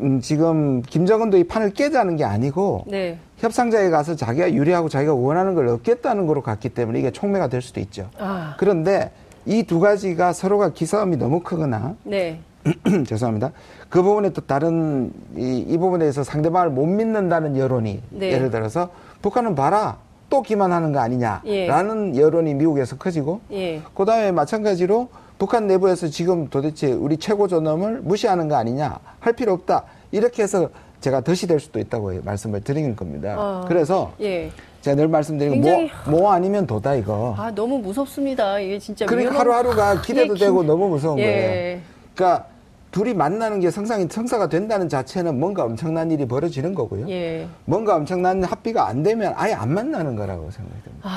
음, 0.01 0.21
지금 0.21 0.81
김정은도 0.81 1.37
이 1.37 1.43
판을 1.45 1.71
깨자는 1.71 2.15
게 2.17 2.23
아니고 2.23 2.85
네. 2.87 3.17
협상자에 3.37 3.89
가서 3.89 4.15
자기가 4.15 4.53
유리하고 4.53 4.89
자기가 4.89 5.13
원하는 5.13 5.55
걸 5.55 5.67
얻겠다는 5.67 6.25
거로 6.27 6.41
갔기 6.41 6.69
때문에 6.69 6.99
이게 6.99 7.11
촉매가 7.11 7.47
될 7.47 7.61
수도 7.61 7.79
있죠. 7.79 8.09
아, 8.19 8.55
그런데 8.57 9.11
이 9.45 9.63
두 9.63 9.79
가지가 9.79 10.33
서로가 10.33 10.69
기싸움이 10.73 11.17
너무 11.17 11.41
크거나 11.41 11.95
네. 12.03 12.39
죄송합니다. 13.05 13.51
그 13.89 14.01
부분에 14.01 14.29
또 14.31 14.41
다른 14.41 15.11
이, 15.37 15.63
이 15.67 15.77
부분에 15.77 16.05
대해서 16.05 16.23
상대방을 16.23 16.71
못 16.71 16.85
믿는다는 16.87 17.55
여론이 17.57 18.01
네. 18.09 18.31
예를 18.31 18.49
들어서 18.49 18.89
북한은 19.21 19.53
봐라 19.53 19.97
또 20.29 20.41
기만하는 20.41 20.91
거 20.91 20.99
아니냐라는 20.99 22.17
여론이 22.17 22.55
미국에서 22.55 22.97
커지고 22.97 23.41
예. 23.51 23.81
그다음에 23.93 24.31
마찬가지로 24.31 25.09
북한 25.37 25.67
내부에서 25.67 26.07
지금 26.07 26.49
도대체 26.49 26.91
우리 26.91 27.17
최고 27.17 27.47
존엄을 27.47 28.01
무시하는 28.01 28.47
거 28.47 28.55
아니냐 28.55 28.99
할 29.19 29.33
필요 29.33 29.53
없다 29.53 29.83
이렇게 30.11 30.43
해서 30.43 30.69
제가 31.01 31.21
덫이 31.21 31.47
될 31.47 31.59
수도 31.59 31.79
있다고 31.79 32.13
말씀을 32.23 32.61
드리는 32.61 32.95
겁니다. 32.95 33.35
아. 33.37 33.65
그래서 33.67 34.13
예. 34.21 34.49
제가 34.81 34.95
늘 34.95 35.07
말씀드리는 35.07 35.61
굉장히- 35.61 35.91
뭐, 36.07 36.19
뭐 36.21 36.31
아니면 36.31 36.65
도다 36.65 36.95
이거. 36.95 37.35
아, 37.37 37.51
너무 37.53 37.79
무섭습니다. 37.79 38.59
이게 38.59 38.79
진짜. 38.79 39.05
그러니까 39.05 39.33
위험한- 39.33 39.37
하루하루가 39.37 40.01
기대도 40.01 40.35
이게 40.35 40.45
되고 40.45 40.59
긴- 40.59 40.67
너무 40.67 40.87
무서운 40.89 41.19
예. 41.19 41.23
거예요. 41.25 41.79
그러니까 42.15 42.47
둘이 42.95 43.13
만나는 43.13 43.59
게 43.59 43.69
성상이 43.71 44.07
성사가 44.09 44.47
된다는 44.47 44.87
자체는 44.87 45.37
뭔가 45.37 45.65
엄청난 45.65 46.11
일이 46.11 46.25
벌어지는 46.25 46.73
거고요. 46.73 47.09
예. 47.09 47.45
뭔가 47.65 47.97
엄청난 47.97 48.41
합의가 48.41 48.87
안 48.87 49.03
되면 49.03 49.33
아예 49.35 49.51
안 49.51 49.73
만나는 49.73 50.15
거라고 50.15 50.49
생각이 50.49 50.81
듭니다. 50.81 51.09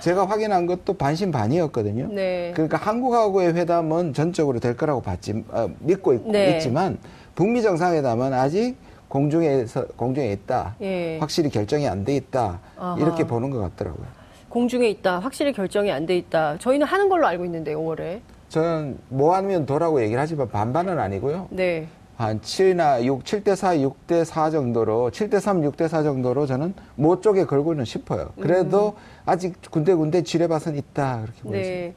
제가 0.00 0.24
확인한 0.26 0.64
것도 0.64 0.94
반신반의였거든요. 0.94 2.06
아. 2.06 2.08
네. 2.14 2.52
그러니까 2.54 2.78
한국하고의 2.78 3.52
회담은 3.54 4.14
전적으로 4.14 4.60
될 4.60 4.78
거라고 4.78 5.02
봤지 5.02 5.44
어, 5.50 5.68
믿고 5.80 6.14
있, 6.14 6.22
네. 6.26 6.58
지만 6.58 6.96
북미 7.34 7.60
정상회담은 7.60 8.32
아직 8.32 8.76
공중에서 9.08 9.88
공중에 9.96 10.32
있다. 10.32 10.76
예. 10.80 11.18
확실히 11.18 11.50
결정이 11.50 11.86
안 11.86 12.02
돼 12.06 12.16
있다. 12.16 12.60
아하. 12.78 12.96
이렇게 12.98 13.26
보는 13.26 13.50
것 13.50 13.58
같더라고요. 13.60 14.06
공중에 14.48 14.88
있다. 14.88 15.18
확실히 15.18 15.52
결정이 15.52 15.92
안 15.92 16.06
돼 16.06 16.16
있다. 16.16 16.56
저희는 16.60 16.86
하는 16.86 17.10
걸로 17.10 17.26
알고 17.26 17.44
있는데, 17.44 17.74
5월에. 17.74 18.20
저는 18.50 18.98
뭐 19.08 19.34
하면 19.36 19.64
도라고 19.64 20.02
얘기를 20.02 20.20
하지만 20.20 20.48
반반은 20.50 20.98
아니고요. 20.98 21.48
네. 21.50 21.86
한 22.16 22.38
7이나 22.40 23.02
6, 23.02 23.24
7대 23.24 23.56
4, 23.56 23.76
6대 23.76 24.24
4 24.24 24.50
정도로, 24.50 25.10
7대 25.10 25.40
3, 25.40 25.62
6대 25.62 25.88
4 25.88 26.02
정도로 26.02 26.44
저는 26.46 26.74
모 26.96 27.20
쪽에 27.22 27.46
걸고는 27.46 27.86
싶어요. 27.86 28.32
그래도 28.38 28.94
아직 29.24 29.54
군데군데 29.70 30.22
지뢰밭은 30.22 30.76
있다. 30.76 31.22
그렇게 31.22 31.42
보여집니다. 31.42 31.70
네. 31.70 31.94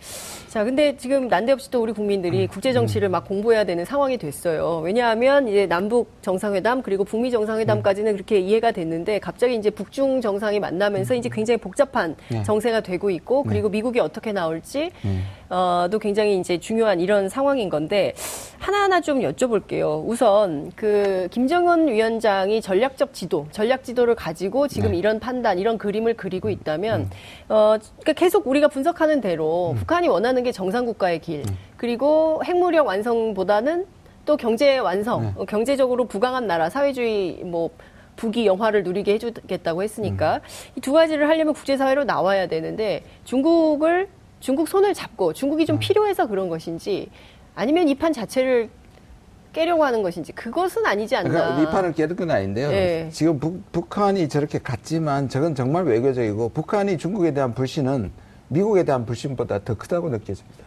자, 0.49 0.63
근데 0.63 0.95
지금 0.97 1.27
난데없이 1.27 1.71
또 1.71 1.81
우리 1.81 1.91
음, 1.91 1.95
국민들이 1.95 2.47
국제 2.47 2.73
정치를 2.73 3.09
막 3.09 3.27
공부해야 3.27 3.63
되는 3.63 3.85
상황이 3.85 4.17
됐어요. 4.17 4.81
왜냐하면 4.83 5.47
이제 5.47 5.65
남북 5.65 6.11
정상회담 6.21 6.81
그리고 6.83 7.03
북미 7.03 7.31
정상회담까지는 7.31 8.11
음. 8.11 8.15
그렇게 8.15 8.39
이해가 8.39 8.71
됐는데 8.71 9.19
갑자기 9.19 9.55
이제 9.55 9.69
북중 9.69 10.21
정상이 10.21 10.59
만나면서 10.59 11.15
이제 11.15 11.29
굉장히 11.31 11.57
복잡한 11.57 12.11
음. 12.11 12.15
네. 12.29 12.43
정세가 12.43 12.81
되고 12.81 13.09
있고 13.09 13.43
그리고 13.43 13.69
미국이 13.69 13.99
어떻게 13.99 14.31
나올지 14.31 14.91
어, 15.49 15.87
도 15.89 15.99
굉장히 15.99 16.39
이제 16.39 16.57
중요한 16.57 16.99
이런 16.99 17.29
상황인 17.29 17.69
건데 17.69 18.13
하나하나 18.57 19.01
좀 19.01 19.19
여쭤볼게요. 19.19 20.03
우선 20.05 20.71
그 20.75 21.27
김정은 21.31 21.89
위원장이 21.89 22.61
전략적 22.61 23.13
지도, 23.13 23.45
전략 23.51 23.83
지도를 23.83 24.15
가지고 24.15 24.67
지금 24.67 24.91
네. 24.91 24.97
이런 24.97 25.19
판단, 25.19 25.59
이런 25.59 25.77
그림을 25.77 26.13
그리고 26.13 26.47
음. 26.47 26.53
있다면 26.53 27.09
어 27.49 27.77
그러니까 27.79 28.13
계속 28.13 28.47
우리가 28.47 28.67
분석하는 28.67 29.21
대로 29.21 29.75
북한이 29.77 30.07
원하는 30.07 30.43
게 30.43 30.51
정상 30.51 30.85
국가의 30.85 31.19
길, 31.19 31.39
음. 31.47 31.57
그리고 31.77 32.41
핵무력 32.45 32.87
완성보다는 32.87 33.85
또 34.25 34.37
경제 34.37 34.77
완성, 34.77 35.21
네. 35.21 35.31
어, 35.35 35.45
경제적으로 35.45 36.05
부강한 36.05 36.47
나라, 36.47 36.69
사회주의 36.69 37.43
뭐 37.43 37.69
북이 38.15 38.45
영화를 38.45 38.83
누리게 38.83 39.13
해주겠다고 39.15 39.81
했으니까 39.83 40.39
이두 40.77 40.93
가지를 40.93 41.27
하려면 41.27 41.53
국제사회로 41.53 42.03
나와야 42.05 42.47
되는데 42.47 43.03
중국을 43.25 44.07
중국 44.39 44.67
손을 44.67 44.93
잡고 44.93 45.33
중국이 45.33 45.65
좀 45.65 45.79
필요해서 45.79 46.27
그런 46.27 46.47
것인지 46.47 47.09
아니면 47.55 47.87
이 47.89 47.95
판 47.95 48.13
자체를 48.13 48.69
깨려고 49.53 49.85
하는 49.85 50.01
것인지 50.01 50.33
그것은 50.33 50.85
아니지 50.85 51.15
않나. 51.15 51.29
그러니까 51.29 51.61
위판을 51.61 51.93
깨는 51.93 52.15
건 52.15 52.31
아닌데요. 52.31 52.69
네. 52.69 53.09
지금 53.11 53.39
북, 53.39 53.71
북한이 53.71 54.27
저렇게 54.27 54.59
갔지만 54.59 55.29
저건 55.29 55.55
정말 55.55 55.85
외교적이고 55.85 56.49
북한이 56.49 56.97
중국에 56.97 57.33
대한 57.33 57.53
불신은 57.53 58.11
미국에 58.49 58.83
대한 58.83 59.05
불신보다 59.05 59.59
더 59.63 59.75
크다고 59.75 60.09
느껴집니다. 60.09 60.65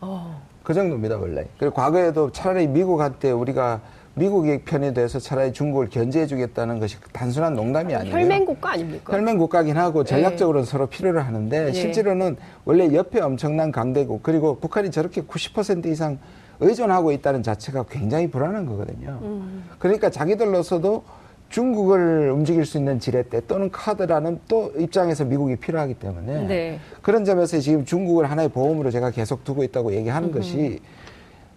어. 0.00 0.42
그 0.62 0.74
정도입니다, 0.74 1.16
원래. 1.16 1.46
그리고 1.58 1.74
과거에도 1.74 2.32
차라리 2.32 2.66
미국한테 2.66 3.30
우리가 3.30 3.80
미국의 4.14 4.62
편이 4.62 4.94
돼서 4.94 5.18
차라리 5.18 5.52
중국을 5.52 5.90
견제해 5.90 6.26
주겠다는 6.26 6.80
것이 6.80 6.96
단순한 7.12 7.54
농담이 7.54 7.94
아니에요. 7.94 8.14
혈맹 8.14 8.46
국가 8.46 8.72
아닙니까? 8.72 9.12
혈맹 9.12 9.36
국가긴 9.36 9.76
하고 9.76 10.04
전략적으로는 10.04 10.64
서로 10.64 10.86
필요로 10.86 11.20
하는데 11.20 11.68
예. 11.68 11.72
실제로는 11.72 12.36
원래 12.64 12.92
옆에 12.94 13.20
엄청난 13.20 13.70
강대국 13.70 14.22
그리고 14.22 14.58
북한이 14.58 14.90
저렇게 14.90 15.20
90% 15.20 15.86
이상 15.86 16.18
의존하고 16.60 17.12
있다는 17.12 17.42
자체가 17.42 17.84
굉장히 17.90 18.30
불안한 18.30 18.66
거거든요. 18.66 19.18
음. 19.22 19.64
그러니까 19.78 20.10
자기들로서도 20.10 21.02
중국을 21.48 22.30
움직일 22.30 22.64
수 22.66 22.76
있는 22.76 22.98
지렛대 22.98 23.42
또는 23.46 23.70
카드라는 23.70 24.40
또 24.48 24.72
입장에서 24.76 25.24
미국이 25.24 25.56
필요하기 25.56 25.94
때문에 25.94 26.46
네. 26.46 26.80
그런 27.02 27.24
점에서 27.24 27.60
지금 27.60 27.84
중국을 27.84 28.30
하나의 28.30 28.48
보험으로 28.48 28.90
제가 28.90 29.10
계속 29.12 29.44
두고 29.44 29.62
있다고 29.62 29.94
얘기하는 29.94 30.32
것이 30.32 30.80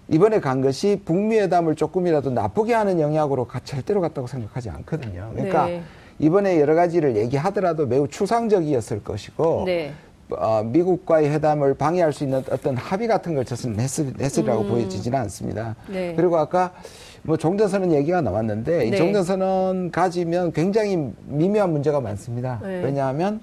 이번에 0.08 0.40
간 0.40 0.62
것이 0.62 1.02
북미 1.06 1.40
회담을 1.40 1.76
조금이라도 1.76 2.32
나쁘게 2.32 2.74
하는 2.74 3.00
영향으로 3.00 3.46
가- 3.46 3.60
절대로 3.64 4.02
갔다고 4.02 4.28
생각하지 4.28 4.70
않거든요. 4.70 5.32
그러니까 5.34 5.66
네. 5.66 5.82
이번에 6.20 6.60
여러 6.60 6.76
가지를 6.76 7.16
얘기하더라도 7.16 7.88
매우 7.88 8.08
추상적이었을 8.08 9.04
것이고 9.04 9.64
네. 9.66 9.94
어, 10.32 10.64
미국과의 10.64 11.30
회담을 11.32 11.74
방해할 11.74 12.14
수 12.14 12.24
있는 12.24 12.44
어떤 12.52 12.78
합의 12.78 13.08
같은 13.08 13.34
걸 13.36 13.46
저는 13.46 13.80
했을, 13.80 14.14
했으리라고 14.20 14.66
보여지지는 14.66 15.18
않습니다. 15.20 15.76
음. 15.88 15.94
네. 15.94 16.14
그리고 16.16 16.38
아까 16.38 16.74
뭐 17.24 17.38
종전선언 17.38 17.92
얘기가 17.94 18.22
나왔는데 18.22 18.86
이 18.86 18.92
네. 18.92 18.98
종전선언 18.98 19.92
가지면 19.92 20.54
굉장히 20.54 20.98
미묘한 21.26 21.72
문제가 21.72 22.00
많습니다. 22.00 22.60
네. 22.64 22.82
왜냐하면 22.84 23.42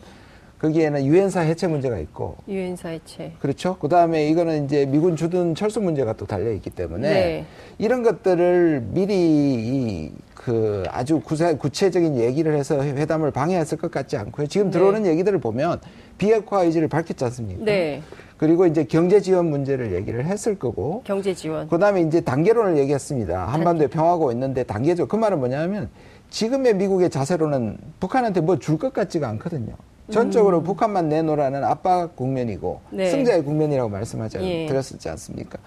거기에는 0.60 1.04
유엔사 1.04 1.40
해체 1.40 1.66
문제가 1.66 1.98
있고 1.98 2.36
유엔사 2.48 2.88
해체. 2.88 3.32
그렇죠. 3.40 3.76
그 3.78 3.88
다음에 3.88 4.28
이거는 4.28 4.64
이제 4.64 4.86
미군 4.86 5.14
주둔 5.14 5.54
철수 5.54 5.80
문제가 5.80 6.14
또 6.14 6.24
달려 6.24 6.50
있기 6.52 6.70
때문에 6.70 7.08
네. 7.08 7.44
이런 7.78 8.02
것들을 8.02 8.86
미리 8.92 9.14
이 9.14 10.12
그 10.46 10.84
아주 10.92 11.18
구세, 11.18 11.56
구체적인 11.56 12.18
얘기를 12.20 12.54
해서 12.56 12.80
회담을 12.80 13.32
방해했을 13.32 13.78
것 13.78 13.90
같지 13.90 14.16
않고요. 14.16 14.46
지금 14.46 14.70
들어오는 14.70 15.04
얘기들을 15.04 15.40
보면 15.40 15.80
비핵화 16.18 16.62
의지를 16.62 16.86
밝혔지 16.86 17.24
않습니까? 17.24 17.64
네. 17.64 18.00
그리고 18.36 18.64
이제 18.64 18.84
경제 18.84 19.20
지원 19.20 19.50
문제를 19.50 19.92
얘기를 19.92 20.24
했을 20.24 20.56
거고 20.56 21.02
경제 21.04 21.34
지원. 21.34 21.68
그 21.68 21.76
다음에 21.80 22.00
이제 22.02 22.20
단계론을 22.20 22.76
얘기했습니다. 22.78 23.44
한반도에 23.46 23.88
평화가 23.88 24.30
있는데 24.34 24.62
단계적 24.62 25.08
그 25.08 25.16
말은 25.16 25.40
뭐냐면 25.40 25.88
지금의 26.30 26.76
미국의 26.76 27.10
자세로는 27.10 27.78
북한한테 27.98 28.40
뭐 28.40 28.56
줄 28.60 28.78
것 28.78 28.92
같지가 28.92 29.28
않거든요. 29.30 29.74
전적으로 30.12 30.62
북한만 30.62 31.08
내놓으라는 31.08 31.64
압박 31.64 32.14
국면이고 32.14 32.80
음. 32.92 32.96
네. 32.98 33.10
승자의 33.10 33.42
국면이라고 33.42 33.88
말씀하지 33.88 34.38
않- 34.38 34.44
예. 34.44 34.66
드렸었지 34.66 35.08
않습니까? 35.08 35.58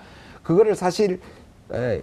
그거를 0.42 0.74
사실 0.78 1.20
에, 1.74 2.00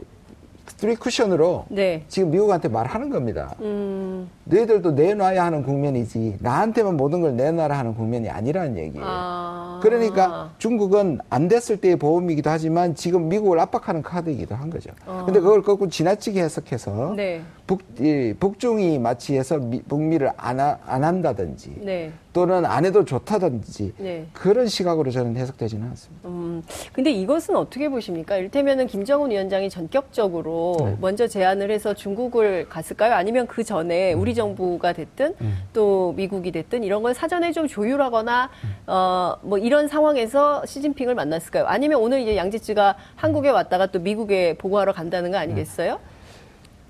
스리 0.69 0.97
쿠션으로 0.97 1.65
네. 1.69 2.05
지금 2.09 2.31
미국한테 2.31 2.69
말하는 2.69 3.11
겁니다. 3.11 3.55
음. 3.61 4.29
너희들도 4.45 4.93
내놔야 4.93 5.45
하는 5.45 5.63
국면이지 5.63 6.39
나한테만 6.41 6.97
모든 6.97 7.21
걸 7.21 7.37
내놔라 7.37 7.79
하는 7.79 7.95
국면이 7.95 8.29
아니라는 8.29 8.77
얘기예요. 8.77 9.05
아. 9.07 9.81
그러니까 9.83 10.51
중국은 10.59 11.19
안 11.31 11.49
됐을 11.49 11.77
때의 11.79 11.97
보험이기도 11.97 12.51
하지만 12.51 12.95
지금 12.95 13.29
미국을 13.29 13.59
압박하는 13.61 14.03
카드이기도 14.03 14.55
한 14.55 14.71
거죠. 14.71 14.91
근데 15.25 15.41
그걸 15.41 15.63
거꾸로 15.63 15.91
지나치게 15.91 16.43
해석해서 16.43 17.11
어. 17.11 17.15
네. 17.15 17.43
북, 17.67 17.81
이, 18.01 18.33
북중이 18.39 18.99
마치 19.01 19.37
해서 19.37 19.59
미- 19.59 19.83
북미를 19.83 20.31
안, 20.37 20.61
하- 20.61 20.79
안 20.87 21.03
한다든지 21.03 21.75
네. 21.81 22.13
또는 22.33 22.65
안 22.65 22.85
해도 22.85 23.05
좋다든지 23.05 23.95
네. 23.99 24.27
그런 24.33 24.69
시각으로 24.69 25.11
저는 25.11 25.37
해석되지는 25.37 25.89
않습니다. 25.89 26.29
음, 26.29 26.63
근데 26.93 27.11
이것은 27.11 27.57
어떻게 27.57 27.89
보십니까? 27.89 28.37
이를테면은 28.37 28.87
김정은 28.87 29.33
위원장이 29.33 29.69
전격적으로 29.69 30.77
네. 30.79 30.97
먼저 31.01 31.27
제안을 31.27 31.73
해서 31.73 31.93
중국을 31.93 32.69
갔을까요? 32.69 33.15
아니면 33.15 33.49
그 33.49 33.65
전에 33.65 34.15
음. 34.15 34.21
우리 34.21 34.35
정부가 34.35 34.93
됐든 34.93 35.35
또 35.73 36.13
미국이 36.17 36.53
됐든 36.53 36.85
이런 36.85 37.03
걸 37.03 37.15
사전에 37.15 37.51
좀 37.51 37.67
조율하거나 37.67 38.49
음. 38.65 38.75
어, 38.87 39.37
뭐 39.43 39.59
이런 39.59 39.89
상황에서 39.89 40.65
시진핑을 40.67 41.17
만났을까요? 41.17 41.67
아니면 41.67 42.01
오늘 42.01 42.21
이제 42.21 42.37
양지츠가 42.37 42.97
한국에 43.17 43.49
왔다가 43.51 43.87
또 43.87 43.99
미국에 43.99 44.55
보고하러 44.57 44.93
간다는 44.93 45.33
거 45.33 45.39
아니겠어요? 45.39 45.99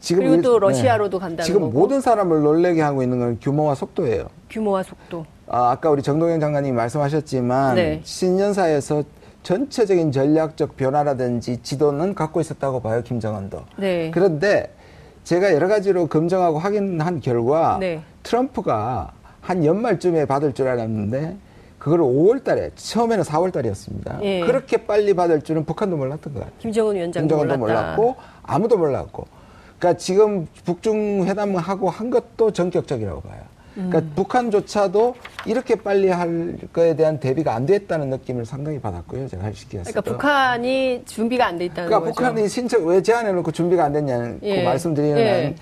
지금 0.06 0.20
그리고 0.22 0.36
일- 0.36 0.42
또 0.42 0.58
러시아로도 0.60 1.18
간다는 1.18 1.44
지금 1.44 1.62
거고. 1.62 1.72
모든 1.72 2.00
사람을 2.00 2.40
놀래게 2.42 2.80
하고 2.80 3.02
있는 3.02 3.18
건 3.18 3.38
규모와 3.40 3.74
속도예요. 3.74 4.26
규모와 4.48 4.84
속도. 4.84 5.26
아, 5.48 5.72
아까 5.72 5.90
우리 5.90 6.00
정동영 6.00 6.38
장관님이 6.38 6.76
말씀하셨지만 6.76 7.74
네. 7.74 8.00
신년사에서 8.04 9.02
전체적인 9.42 10.12
전략적 10.12 10.76
변화라든지 10.76 11.60
지도는 11.60 12.14
갖고 12.14 12.40
있었다고 12.40 12.82
봐요 12.82 13.02
김정은도. 13.02 13.62
네. 13.78 14.12
그런데 14.14 14.72
제가 15.24 15.52
여러 15.52 15.66
가지로 15.66 16.06
검증하고 16.06 16.60
확인한 16.60 17.18
결과 17.20 17.78
네. 17.80 18.00
트럼프가 18.22 19.10
한 19.40 19.64
연말쯤에 19.64 20.26
받을 20.26 20.52
줄 20.52 20.68
알았는데 20.68 21.36
그걸 21.80 21.98
5월 21.98 22.44
달에 22.44 22.70
처음에는 22.76 23.24
4월 23.24 23.52
달이었습니다. 23.52 24.20
예. 24.22 24.40
그렇게 24.40 24.76
빨리 24.86 25.14
받을 25.14 25.42
줄은 25.42 25.64
북한도 25.64 25.96
몰랐던 25.96 26.32
것 26.34 26.40
같아요. 26.40 26.56
김정은 26.60 26.94
위원장도 26.94 27.26
김정은도 27.26 27.58
몰랐다. 27.58 27.96
몰랐고 27.96 28.16
아무도 28.44 28.78
몰랐고. 28.78 29.26
그러니까 29.78 29.98
지금 29.98 30.46
북중 30.64 31.26
회담하고 31.26 31.90
한 31.90 32.10
것도 32.10 32.50
전격적이라고 32.52 33.20
봐요. 33.20 33.40
그러니까 33.74 33.98
음. 33.98 34.12
북한조차도 34.16 35.14
이렇게 35.44 35.74
빨리 35.74 36.08
할 36.08 36.56
거에 36.72 36.96
대한 36.96 37.20
대비가 37.20 37.54
안 37.54 37.66
됐다는 37.66 38.08
느낌을 38.08 38.46
상당히 38.46 38.80
받았고요. 38.80 39.28
제가 39.28 39.52
시기였어요. 39.52 39.92
그러니까 39.92 40.00
북한이 40.00 41.02
준비가 41.04 41.46
안 41.46 41.58
돼 41.58 41.66
있다는 41.66 41.90
그러니까 41.90 42.10
거죠. 42.10 42.14
북한이 42.14 42.48
신청 42.48 42.86
왜 42.86 43.02
제안해놓고 43.02 43.52
준비가 43.52 43.84
안 43.84 43.92
됐냐는 43.92 44.40
그 44.40 44.46
예. 44.46 44.64
말씀드리는 44.64 45.18
예. 45.18 45.30
한 45.44 45.56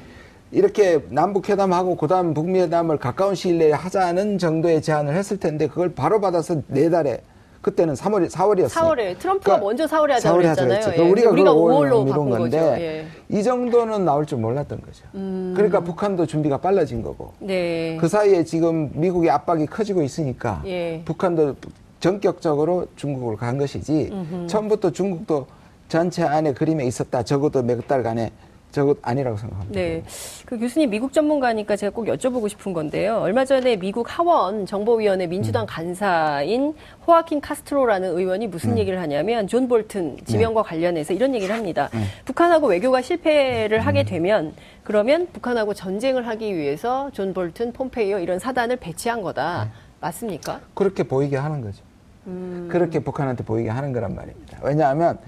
이렇게 0.52 1.00
남북 1.08 1.48
회담하고 1.48 1.96
그다음 1.96 2.34
북미 2.34 2.60
회담을 2.60 2.98
가까운 2.98 3.34
시일 3.34 3.58
내에 3.58 3.72
하자는 3.72 4.38
정도의 4.38 4.80
제안을 4.80 5.16
했을 5.16 5.40
텐데 5.40 5.66
그걸 5.66 5.92
바로 5.92 6.20
받아서 6.20 6.62
네 6.68 6.88
달에 6.90 7.20
그때는 7.64 7.94
3월 7.94 8.30
4월이었어요. 8.30 8.68
4월에 8.68 9.18
트럼프가 9.18 9.56
먼저 9.56 9.86
4월에 9.86 10.10
하자고 10.10 10.38
4월에 10.38 10.44
하자고 10.44 10.68
그랬잖아요. 10.68 10.76
했죠. 10.76 10.90
예. 10.90 10.96
그러니까 10.96 11.12
우리가, 11.12 11.30
우리가 11.30 11.54
그걸 11.54 11.72
5월로 11.72 11.90
5월로 11.90 12.04
미룬 12.04 12.30
건데. 12.30 12.58
예. 12.78 13.06
이 13.36 13.42
정도는 13.42 14.04
나올 14.04 14.26
줄 14.26 14.38
몰랐던 14.38 14.82
거죠. 14.82 15.06
그러니까 15.12 15.80
북한도 15.80 16.26
준비가 16.26 16.58
빨라진 16.58 17.02
거고 17.02 17.32
네. 17.38 17.96
그 17.98 18.06
사이에 18.06 18.44
지금 18.44 18.90
미국의 18.92 19.30
압박이 19.30 19.66
커지고 19.66 20.02
있으니까 20.02 20.62
예. 20.66 21.00
북한도 21.06 21.56
전격적으로 22.00 22.86
중국으로 22.96 23.38
간 23.38 23.56
것이지 23.56 24.12
처음부터 24.46 24.90
중국도 24.90 25.46
전체 25.88 26.22
안에 26.22 26.52
그림에 26.52 26.84
있었다 26.84 27.22
적어도 27.22 27.62
몇 27.62 27.88
달간에 27.88 28.30
적어 28.74 28.96
아니라고 29.02 29.36
생각합니다. 29.36 29.80
네. 29.80 30.02
그 30.44 30.58
교수님 30.58 30.90
미국 30.90 31.12
전문가니까 31.12 31.76
제가 31.76 31.94
꼭 31.94 32.06
여쭤보고 32.06 32.48
싶은 32.48 32.72
건데요. 32.72 33.18
얼마 33.18 33.44
전에 33.44 33.76
미국 33.76 34.18
하원 34.18 34.66
정보위원회 34.66 35.28
민주당 35.28 35.62
음. 35.62 35.66
간사인 35.66 36.74
호아킨 37.06 37.40
카스트로라는 37.40 38.18
의원이 38.18 38.48
무슨 38.48 38.72
음. 38.72 38.78
얘기를 38.78 39.00
하냐면 39.00 39.46
존 39.46 39.68
볼튼 39.68 40.16
지명과 40.24 40.62
네. 40.62 40.68
관련해서 40.68 41.14
이런 41.14 41.34
얘기를 41.36 41.54
합니다. 41.54 41.88
북한하고 42.24 42.66
외교가 42.66 43.00
실패를 43.00 43.78
하게 43.78 44.00
음. 44.00 44.06
되면 44.06 44.52
그러면 44.82 45.28
북한하고 45.32 45.72
전쟁을 45.72 46.26
하기 46.26 46.56
위해서 46.56 47.10
존 47.12 47.32
볼튼, 47.32 47.72
폼페이오 47.72 48.18
이런 48.18 48.40
사단을 48.40 48.76
배치한 48.76 49.22
거다. 49.22 49.64
네. 49.64 49.70
맞습니까? 50.00 50.60
그렇게 50.74 51.04
보이게 51.04 51.36
하는 51.36 51.60
거죠. 51.60 51.82
음. 52.26 52.68
그렇게 52.70 52.98
북한한테 52.98 53.44
보이게 53.44 53.70
하는 53.70 53.92
거란 53.92 54.16
말입니다. 54.16 54.58
왜냐하면 54.62 55.18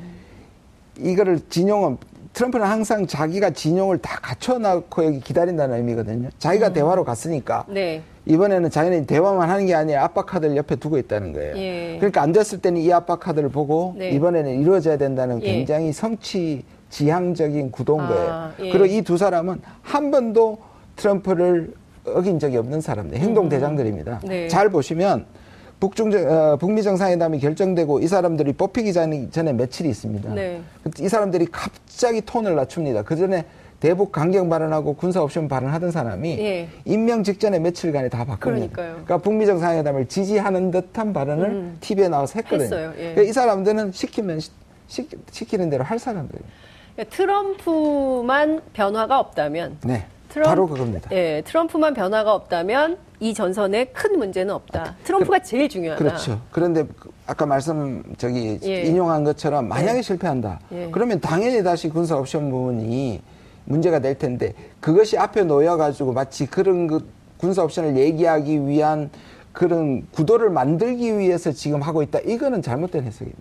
이거를 0.99 1.41
진용은 1.49 1.99
트럼프는 2.37 2.66
항상 2.66 3.07
자기가 3.07 3.49
진용을 3.51 3.96
다 3.96 4.18
갖춰놓고 4.20 5.07
여기 5.07 5.20
기다린다는 5.20 5.79
의미거든요. 5.79 6.29
자기가 6.38 6.75
대화로 6.75 7.03
갔으니까 7.03 7.64
네. 7.66 8.03
이번에는 8.27 8.68
자기는 8.68 9.07
대화만 9.07 9.49
하는 9.49 9.64
게 9.64 9.75
아니라 9.75 10.05
압박 10.05 10.27
카드를 10.27 10.55
옆에 10.55 10.77
두고 10.77 10.99
있다는 10.99 11.33
거예요. 11.33 11.57
예. 11.57 11.96
그러니까 11.96 12.20
안 12.20 12.33
됐을 12.33 12.61
때는 12.61 12.83
이 12.83 12.92
압박 12.92 13.20
카드를 13.20 13.49
보고 13.49 13.94
네. 13.96 14.11
이번에는 14.11 14.61
이루어져야 14.61 14.99
된다는 14.99 15.42
예. 15.42 15.46
굉장히 15.51 15.94
성취 15.94 16.62
지향적인 16.90 17.70
구도인 17.70 18.01
아, 18.03 18.07
거예요. 18.09 18.51
예. 18.68 18.70
그리고 18.70 18.85
이 18.85 19.01
두 19.01 19.16
사람은 19.16 19.62
한 19.81 20.11
번도 20.11 20.59
트럼프를 20.96 21.72
어긴 22.05 22.38
적이 22.38 22.59
없는 22.59 22.83
사람들, 22.83 23.16
행동 23.18 23.49
대장들입니다. 23.49 24.20
네. 24.25 24.46
잘 24.49 24.68
보시면 24.68 25.25
북중 25.81 26.11
어, 26.12 26.57
북미 26.57 26.83
정상회담이 26.83 27.39
결정되고 27.39 28.01
이 28.01 28.07
사람들이 28.07 28.53
뽑히기 28.55 28.93
전- 28.93 29.31
전에 29.31 29.53
며칠이 29.53 29.89
있습니다. 29.91 30.35
네. 30.35 30.62
이 31.01 31.09
사람들이 31.09 31.47
갑자기 31.53 32.23
톤을 32.23 32.55
낮춥니다. 32.55 33.03
그 33.03 33.15
전에 33.17 33.45
대북 33.79 34.11
강경 34.11 34.49
발언하고 34.49 34.95
군사 34.95 35.21
옵션 35.23 35.49
발언하던 35.49 35.91
사람이 35.91 36.39
예. 36.39 36.69
임명 36.87 37.23
직전에 37.23 37.59
며칠간에 37.59 38.09
다 38.09 38.19
바꿉니다. 38.25 38.39
그러니까요. 38.41 38.89
그러니까 38.93 39.19
북미 39.19 39.45
정상회담을 39.45 40.07
지지하는 40.09 40.71
듯한 40.71 41.12
발언을 41.12 41.45
음. 41.51 41.77
TV에 41.81 42.09
나와서 42.09 42.33
했거든요. 42.41 42.93
예. 42.97 43.01
그러니까 43.12 43.23
이 43.23 43.33
사람들은 43.35 43.93
시키면 43.93 44.41
시, 44.41 44.51
시, 44.89 45.07
시키는 45.31 45.69
대로 45.69 45.85
할 45.85 45.99
사람들이에요. 45.99 46.43
그러니까 46.95 47.17
트럼프만 47.17 48.62
변화가 48.73 49.19
없다면 49.21 49.77
네. 49.85 50.07
트럼프- 50.31 50.49
바로 50.49 50.67
그겁니다. 50.69 51.11
예, 51.12 51.43
트럼프만 51.45 51.93
변화가 51.93 52.33
없다면 52.35 52.97
이 53.20 53.33
전선에 53.33 53.87
큰 53.87 54.18
문제는 54.18 54.52
없다. 54.55 54.96
트럼프가 55.05 55.38
제일 55.40 55.68
중요하다. 55.68 56.02
그렇죠. 56.02 56.40
그런데 56.50 56.85
그 56.98 57.11
아까 57.26 57.46
말씀 57.46 58.02
저기 58.18 58.59
예. 58.62 58.83
인용한 58.83 59.24
것처럼 59.24 59.68
만약에 59.68 59.98
예. 59.98 60.02
실패한다. 60.02 60.61
예. 60.72 60.88
그러면 60.92 61.20
당연히 61.20 61.62
다시 61.62 61.88
군사 61.88 62.16
옵션 62.16 62.50
부분이 62.50 63.20
문제가 63.64 63.98
될 63.98 64.18
텐데 64.18 64.55
그것이 64.81 65.16
앞에 65.18 65.44
놓여 65.44 65.76
가지고 65.76 66.12
마치 66.12 66.46
그런 66.46 66.87
그 66.87 67.09
군사 67.38 67.62
옵션을 67.62 67.96
얘기하기 67.96 68.66
위한 68.66 69.11
그런 69.57 70.07
구도를 70.11 70.51
만들기 70.51 71.16
위해서 71.16 71.51
지금 71.51 71.81
하고 71.81 72.03
있다. 72.03 72.19
이거는 72.19 72.61
잘못된 72.61 73.05
해석입니다. 73.05 73.40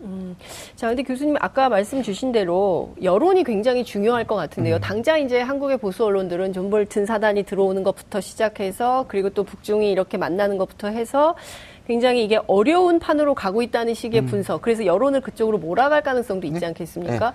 자, 0.78 0.88
근데 0.88 1.04
교수님 1.04 1.36
아까 1.42 1.68
말씀 1.68 2.02
주신 2.02 2.32
대로 2.32 2.94
여론이 3.04 3.44
굉장히 3.44 3.84
중요할 3.84 4.26
것 4.26 4.36
음. 4.36 4.38
같은데요. 4.38 4.80
당장 4.80 5.20
이제 5.20 5.42
한국의 5.42 5.78
보수 5.78 6.06
언론들은 6.06 6.54
존 6.54 6.70
볼튼 6.70 7.06
사단이 7.06 7.44
들어오는 7.44 7.84
것부터 7.84 8.22
시작해서 8.22 9.04
그리고 9.10 9.30
또 9.30 9.44
북중이 9.44 9.92
이렇게 9.92 10.18
만나는 10.18 10.58
것부터 10.58 10.88
해서 10.88 11.36
굉장히 11.86 12.24
이게 12.24 12.40
어려운 12.48 12.98
판으로 13.00 13.36
가고 13.36 13.62
있다는 13.62 13.94
식의 13.94 14.22
음. 14.22 14.26
분석. 14.28 14.62
그래서 14.62 14.86
여론을 14.86 15.20
그쪽으로 15.20 15.58
몰아갈 15.58 16.02
가능성도 16.02 16.48
있지 16.48 16.66
않겠습니까? 16.66 17.34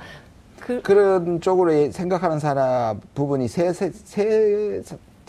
그, 0.58 0.72
네. 0.72 0.80
그 0.80 0.92
런 0.92 1.42
쪽으로 1.42 1.90
생각하는 1.92 2.38
사람 2.38 2.98
부분이 3.14 3.46
세, 3.46 3.74
세, 3.74 3.90
세 3.92 4.82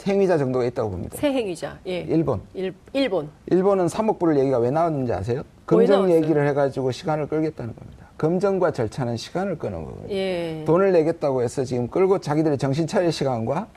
행위자 0.07 0.37
정도가 0.37 0.65
있다고 0.65 0.91
봅니다. 0.91 1.17
세 1.17 1.31
행위자. 1.31 1.77
예. 1.87 1.99
일본. 2.01 2.41
일, 2.53 2.73
일본. 2.93 3.29
일본은 3.47 3.87
3억 3.87 4.19
불을 4.19 4.37
얘기가 4.39 4.59
왜 4.59 4.71
나왔는지 4.71 5.13
아세요? 5.13 5.43
나왔어요? 5.67 6.15
얘기를 6.15 6.47
해가지고 6.47 6.91
시간을 6.91 7.27
끌겠다는 7.27 7.75
겁니다. 7.75 8.07
검정과 8.17 8.71
절차는 8.71 9.17
시간을 9.17 9.57
끄는 9.57 9.83
거거든요. 9.83 10.13
예. 10.13 10.63
돈을 10.65 10.91
내겠다고 10.91 11.41
해서 11.41 11.63
지금 11.63 11.87
끌고 11.87 12.19
자기들의 12.19 12.57
정신 12.57 12.87
차릴 12.87 13.11
시간과 13.11 13.67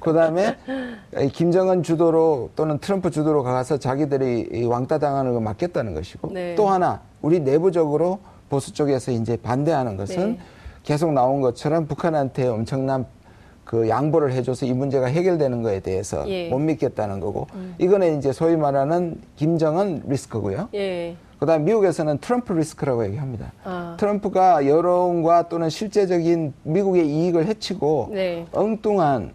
그 0.00 0.14
다음에 0.14 0.56
김정은 1.32 1.82
주도로 1.82 2.50
또는 2.56 2.78
트럼프 2.78 3.10
주도로 3.10 3.42
가서 3.42 3.76
자기들이 3.76 4.48
이 4.52 4.64
왕따 4.64 4.98
당하는 4.98 5.32
걸 5.32 5.42
막겠다는 5.42 5.94
것이고 5.94 6.32
네. 6.32 6.54
또 6.54 6.68
하나 6.68 7.02
우리 7.20 7.40
내부적으로 7.40 8.18
보수 8.48 8.72
쪽에서 8.72 9.12
이제 9.12 9.36
반대하는 9.36 9.96
것은 9.96 10.32
네. 10.32 10.38
계속 10.82 11.12
나온 11.12 11.42
것처럼 11.42 11.86
북한한테 11.86 12.48
엄청난 12.48 13.04
그 13.70 13.88
양보를 13.88 14.32
해줘서 14.32 14.66
이 14.66 14.72
문제가 14.72 15.06
해결되는 15.06 15.62
거에 15.62 15.78
대해서 15.78 16.28
예. 16.28 16.48
음. 16.48 16.50
못 16.50 16.58
믿겠다는 16.58 17.20
거고 17.20 17.46
이거는 17.78 18.18
이제 18.18 18.32
소위 18.32 18.56
말하는 18.56 19.20
김정은 19.36 20.02
리스크고요. 20.08 20.70
예. 20.74 21.14
그다음 21.38 21.64
미국에서는 21.66 22.18
트럼프 22.18 22.52
리스크라고 22.52 23.04
얘기합니다. 23.04 23.52
아. 23.62 23.96
트럼프가 23.96 24.66
여론과 24.66 25.48
또는 25.48 25.70
실제적인 25.70 26.52
미국의 26.64 27.06
이익을 27.08 27.46
해치고 27.46 28.08
네. 28.10 28.44
엉뚱한 28.50 29.34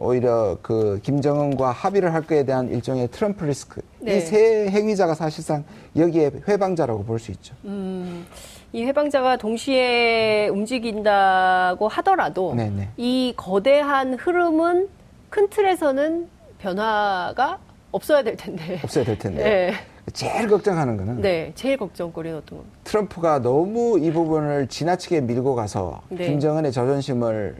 오히려 0.00 0.58
그 0.62 0.98
김정은과 1.04 1.70
합의를 1.70 2.12
할 2.12 2.22
거에 2.22 2.42
대한 2.44 2.70
일종의 2.70 3.06
트럼프 3.12 3.44
리스크. 3.44 3.82
네. 4.00 4.16
이세 4.16 4.66
행위자가 4.68 5.14
사실상 5.14 5.62
여기에 5.94 6.32
회방자라고 6.48 7.04
볼 7.04 7.20
수 7.20 7.30
있죠. 7.30 7.54
음, 7.66 8.26
이 8.72 8.84
해방자가 8.84 9.36
동시에 9.36 10.48
움직인다고 10.48 11.88
하더라도 11.88 12.54
네네. 12.54 12.90
이 12.96 13.34
거대한 13.36 14.14
흐름은 14.14 14.88
큰 15.28 15.48
틀에서는 15.48 16.28
변화가 16.58 17.58
없어야 17.90 18.22
될 18.22 18.36
텐데. 18.36 18.78
없어야 18.84 19.04
될 19.04 19.18
텐데. 19.18 19.42
네. 19.42 19.72
제일 20.12 20.48
걱정하는 20.48 20.96
거는 20.96 21.20
네, 21.20 21.52
제일 21.54 21.76
걱정거리는 21.76 22.38
어떤 22.38 22.58
겁니까? 22.58 22.78
트럼프가 22.84 23.42
너무 23.42 23.98
이 24.00 24.10
부분을 24.12 24.66
지나치게 24.66 25.20
밀고 25.20 25.54
가서 25.54 26.02
네. 26.08 26.26
김정은의 26.26 26.72
자존심을 26.72 27.56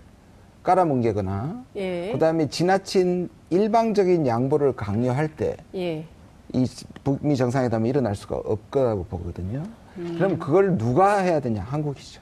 깔아뭉개거나 0.62 1.64
예. 1.76 2.10
그다음에 2.12 2.48
지나친 2.48 3.28
일방적인 3.50 4.26
양보를 4.26 4.72
강요할 4.72 5.28
때 5.28 5.56
예. 5.74 6.04
이 6.52 6.66
북미 7.04 7.36
정상회담이 7.36 7.88
일어날 7.88 8.14
수가 8.16 8.36
없다고 8.36 9.04
보거든요. 9.04 9.62
음. 9.98 10.14
그럼 10.18 10.38
그걸 10.38 10.76
누가 10.78 11.18
해야 11.18 11.40
되냐? 11.40 11.62
한국이죠. 11.62 12.20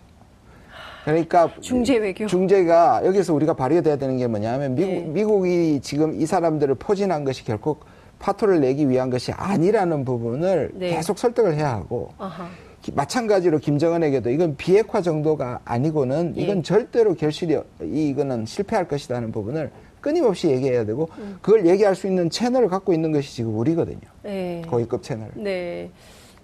그러니까 1.04 1.50
중재 1.60 1.96
외교. 1.96 2.26
중재가 2.26 3.02
여기서 3.04 3.32
우리가 3.34 3.54
발휘가 3.54 3.80
돼야 3.80 3.96
되는 3.96 4.16
게 4.18 4.26
뭐냐면 4.26 4.74
미국 4.74 4.90
네. 4.92 5.00
미국이 5.06 5.80
지금 5.82 6.20
이 6.20 6.26
사람들을 6.26 6.74
포진한 6.74 7.24
것이 7.24 7.44
결코 7.44 7.78
파토를 8.18 8.60
내기 8.60 8.88
위한 8.90 9.08
것이 9.10 9.32
아니라는 9.32 10.04
부분을 10.04 10.72
네. 10.74 10.90
계속 10.90 11.18
설득을 11.18 11.54
해야 11.54 11.70
하고 11.70 12.10
아하. 12.18 12.48
기- 12.82 12.92
마찬가지로 12.92 13.58
김정은에게도 13.58 14.28
이건 14.30 14.56
비핵화 14.56 15.00
정도가 15.00 15.60
아니고는 15.64 16.34
예. 16.36 16.42
이건 16.42 16.62
절대로 16.62 17.14
결실이 17.14 17.56
이거는 17.80 18.44
실패할 18.44 18.86
것이라는 18.88 19.32
부분을 19.32 19.70
끊임없이 20.00 20.48
얘기해야 20.48 20.84
되고 20.84 21.08
음. 21.18 21.38
그걸 21.40 21.66
얘기할 21.66 21.94
수 21.94 22.06
있는 22.06 22.28
채널을 22.28 22.68
갖고 22.68 22.92
있는 22.92 23.12
것이 23.12 23.34
지금 23.34 23.56
우리거든요. 23.56 23.98
네. 24.22 24.62
고위급 24.68 25.02
채널. 25.02 25.30
네. 25.34 25.90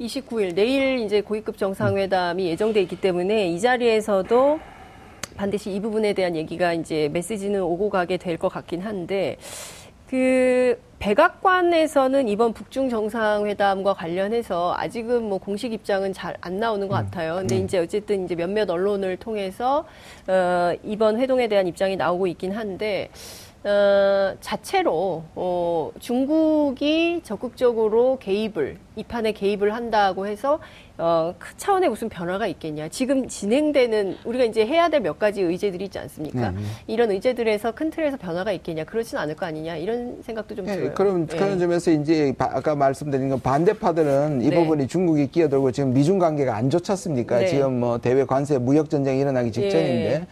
29일 0.05 0.55
내일 0.55 0.99
이제 0.99 1.21
고위급 1.21 1.57
정상회담이 1.59 2.47
예정돼 2.47 2.83
있기 2.83 3.01
때문에 3.01 3.49
이 3.49 3.61
자리에서도 3.61 4.61
반드시 5.37 5.75
이 5.75 5.81
부분에 5.81 6.13
대한 6.13 6.37
얘기가 6.37 6.73
이제 6.75 7.09
메시지는 7.13 7.63
오고 7.63 7.91
가게 7.91 8.17
될 8.17 8.39
것 8.39 8.49
같긴 8.49 8.81
한데 8.83 9.37
그 10.09 10.79
백악관에서는 11.01 12.29
이번 12.29 12.53
북중 12.53 12.89
정상회담과 12.89 13.95
관련해서 13.95 14.75
아직은 14.77 15.29
뭐 15.29 15.39
공식 15.39 15.73
입장은 15.73 16.13
잘 16.13 16.37
안 16.41 16.59
나오는 16.59 16.87
것 16.89 16.95
같아요. 16.95 17.37
근데 17.37 17.57
이제 17.59 17.79
어쨌든 17.79 18.25
이제 18.25 18.35
몇몇 18.35 18.69
언론을 18.71 19.17
통해서 19.17 19.85
어 20.29 20.73
이번 20.85 21.19
회동에 21.19 21.49
대한 21.49 21.67
입장이 21.67 21.97
나오고 21.97 22.27
있긴 22.29 22.53
한데 22.53 23.09
어, 23.67 24.35
자체로 24.43 25.25
어, 25.35 25.91
중국이 25.99 27.21
적극적으로 27.25 28.19
개입을 28.19 28.77
이 28.97 29.03
판에 29.05 29.33
개입을 29.33 29.75
한다고 29.75 30.27
해서 30.27 30.59
어, 30.99 31.35
큰 31.39 31.55
차원의 31.57 31.89
무슨 31.89 32.11
변화가 32.11 32.47
있겠냐? 32.47 32.89
지금 32.89 33.27
진행되는 33.27 34.19
우리가 34.27 34.45
이제 34.45 34.67
해야 34.67 34.89
될 34.91 35.01
몇 35.01 35.19
가지 35.19 35.41
의제들이 35.41 35.87
있지 35.87 35.99
않습니까? 35.99 36.51
네, 36.51 36.57
네. 36.59 36.63
이런 36.87 37.11
의제들에서 37.11 37.73
큰 37.73 37.91
틀에서 37.91 38.17
변화가 38.19 38.53
있겠냐? 38.53 38.85
그렇진 38.85 39.17
않을 39.19 39.35
거 39.35 39.47
아니냐? 39.47 39.77
이런 39.77 40.19
생각도 40.23 40.55
좀 40.55 40.69
예, 40.69 40.77
들어요. 40.77 40.93
그럼 40.95 41.27
예. 41.33 41.37
그런 41.37 41.59
점에서 41.59 41.91
이제 41.91 42.35
바- 42.37 42.51
아까 42.53 42.75
말씀드린 42.77 43.31
건 43.31 43.41
반대파들은 43.41 44.43
이 44.43 44.51
네. 44.51 44.57
부분이 44.57 44.87
중국이 44.89 45.27
끼어들고 45.29 45.73
지금 45.73 45.95
미중 45.95 46.19
관계가 46.19 46.55
안 46.55 46.69
좋지 46.71 46.93
않습니까? 46.93 47.39
네. 47.39 47.47
지금 47.47 47.81
뭐 47.81 47.97
대외 47.99 48.25
관세 48.25 48.59
무역 48.59 48.89
전쟁이 48.91 49.21
일어나기 49.21 49.51
직전인데 49.51 50.13
예. 50.21 50.27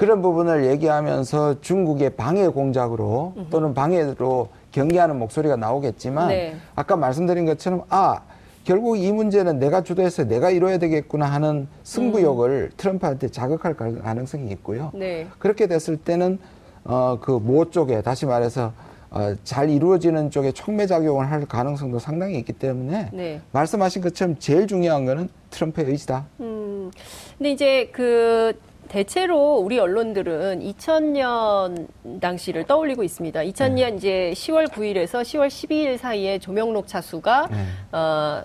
그런 0.00 0.22
부분을 0.22 0.64
얘기하면서 0.64 1.60
중국의 1.60 2.16
방해 2.16 2.48
공작으로 2.48 3.34
또는 3.50 3.74
방해로 3.74 4.48
경계하는 4.72 5.18
목소리가 5.18 5.56
나오겠지만 5.56 6.28
네. 6.28 6.56
아까 6.74 6.96
말씀드린 6.96 7.44
것처럼 7.44 7.82
아 7.90 8.22
결국 8.64 8.96
이 8.96 9.12
문제는 9.12 9.58
내가 9.58 9.82
주도해서 9.82 10.24
내가 10.24 10.48
이뤄야 10.48 10.78
되겠구나 10.78 11.26
하는 11.26 11.68
승부욕을 11.84 12.70
트럼프한테 12.78 13.28
자극할 13.28 13.76
가능성이 13.76 14.50
있고요. 14.52 14.90
네. 14.94 15.26
그렇게 15.38 15.66
됐을 15.66 15.98
때는 15.98 16.38
어 16.84 17.18
그 17.20 17.32
모 17.38 17.68
쪽에 17.70 18.00
다시 18.00 18.24
말해서 18.24 18.72
어, 19.10 19.34
잘 19.44 19.68
이루어지는 19.68 20.30
쪽에 20.30 20.52
촉매 20.52 20.86
작용을 20.86 21.30
할 21.30 21.44
가능성도 21.44 21.98
상당히 21.98 22.38
있기 22.38 22.54
때문에 22.54 23.10
네. 23.12 23.40
말씀하신 23.52 24.00
것처럼 24.00 24.36
제일 24.38 24.66
중요한 24.66 25.04
거는 25.04 25.28
트럼프의 25.50 25.88
의지다. 25.88 26.24
음, 26.40 26.90
근데 27.36 27.50
이제 27.50 27.90
그 27.92 28.54
대체로 28.90 29.54
우리 29.58 29.78
언론들은 29.78 30.60
2000년 30.60 32.20
당시를 32.20 32.64
떠올리고 32.64 33.04
있습니다. 33.04 33.40
2000년 33.40 33.96
이제 33.96 34.32
10월 34.34 34.66
9일에서 34.66 35.22
10월 35.22 35.46
12일 35.46 35.96
사이에 35.96 36.40
조명록 36.40 36.88
차수가 36.88 37.48
네. 37.52 37.56
어, 37.92 38.42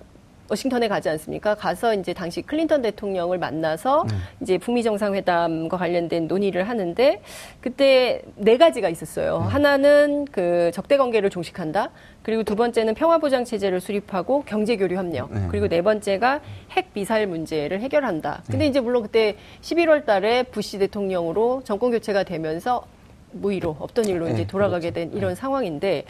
워싱턴에 0.49 0.87
가지 0.87 1.09
않습니까? 1.09 1.55
가서 1.55 1.93
이제 1.93 2.13
당시 2.13 2.41
클린턴 2.41 2.81
대통령을 2.81 3.37
만나서 3.37 4.03
음. 4.03 4.07
이제 4.41 4.57
북미 4.57 4.83
정상회담과 4.83 5.77
관련된 5.77 6.27
논의를 6.27 6.69
하는데 6.69 7.21
그때 7.61 8.21
네 8.35 8.57
가지가 8.57 8.89
있었어요. 8.89 9.37
음. 9.37 9.47
하나는 9.47 10.25
그 10.31 10.71
적대 10.73 10.97
관계를 10.97 11.29
종식한다. 11.29 11.89
그리고 12.21 12.43
두 12.43 12.55
번째는 12.55 12.93
평화 12.95 13.17
보장 13.17 13.45
체제를 13.45 13.81
수립하고 13.81 14.43
경제 14.45 14.77
교류 14.77 14.95
협력. 14.95 15.33
네. 15.33 15.47
그리고 15.49 15.67
네 15.67 15.81
번째가 15.81 16.41
핵 16.71 16.89
미사일 16.93 17.27
문제를 17.27 17.81
해결한다. 17.81 18.41
네. 18.45 18.51
근데 18.51 18.67
이제 18.67 18.79
물론 18.79 19.03
그때 19.03 19.35
11월 19.61 20.05
달에 20.05 20.43
부시 20.43 20.77
대통령으로 20.79 21.61
정권 21.63 21.91
교체가 21.91 22.23
되면서 22.23 22.85
무의로 23.31 23.75
없던 23.79 24.05
일로 24.05 24.25
네, 24.25 24.33
이제 24.33 24.47
돌아가게 24.47 24.91
그렇죠. 24.91 25.09
된 25.09 25.17
이런 25.17 25.35
상황인데 25.35 26.05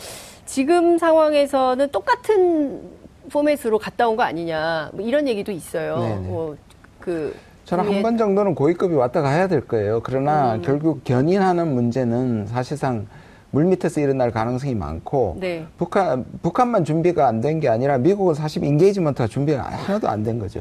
지금 0.45 0.97
상황에서는 0.97 1.89
똑같은 1.89 3.04
포맷으로 3.29 3.77
갔다 3.79 4.07
온 4.07 4.15
거 4.15 4.23
아니냐 4.23 4.89
뭐 4.93 5.05
이런 5.05 5.27
얘기도 5.27 5.51
있어요. 5.51 5.97
네네. 5.99 6.15
뭐 6.27 6.55
그 6.99 7.35
저는 7.65 7.85
한 7.95 8.01
번 8.03 8.17
정도는 8.17 8.53
고위급이 8.55 8.93
왔다 8.95 9.21
가야 9.21 9.47
될 9.47 9.61
거예요. 9.67 10.01
그러나 10.03 10.55
음. 10.55 10.61
결국 10.61 11.03
견인하는 11.03 11.73
문제는 11.73 12.47
사실상 12.47 13.07
물 13.51 13.63
밑에서 13.65 14.01
일어날 14.01 14.31
가능성이 14.31 14.75
많고 14.75 15.37
네. 15.39 15.65
북한 15.77 16.25
북한만 16.41 16.83
준비가 16.83 17.27
안 17.27 17.41
된 17.41 17.59
게 17.59 17.69
아니라 17.69 17.97
미국은 17.97 18.33
사실 18.33 18.63
인게이지먼트가 18.63 19.27
준비가 19.27 19.63
하나도 19.63 20.09
안 20.09 20.23
된 20.23 20.39
거죠. 20.39 20.59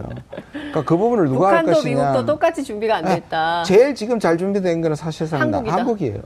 그러니까 0.52 0.84
그 0.84 0.96
부분을 0.96 1.26
누가 1.28 1.48
할 1.48 1.58
북한도 1.62 1.72
것이냐. 1.80 1.96
미국도 2.12 2.26
똑같이 2.26 2.62
준비가 2.62 2.96
안 2.96 3.04
네, 3.04 3.16
됐다. 3.16 3.64
제일 3.64 3.94
지금 3.94 4.18
잘 4.20 4.38
준비된 4.38 4.80
거는 4.80 4.94
사실상 4.96 5.50
나- 5.50 5.58
한국이다. 5.58 5.76
한국이에요. 5.76 6.18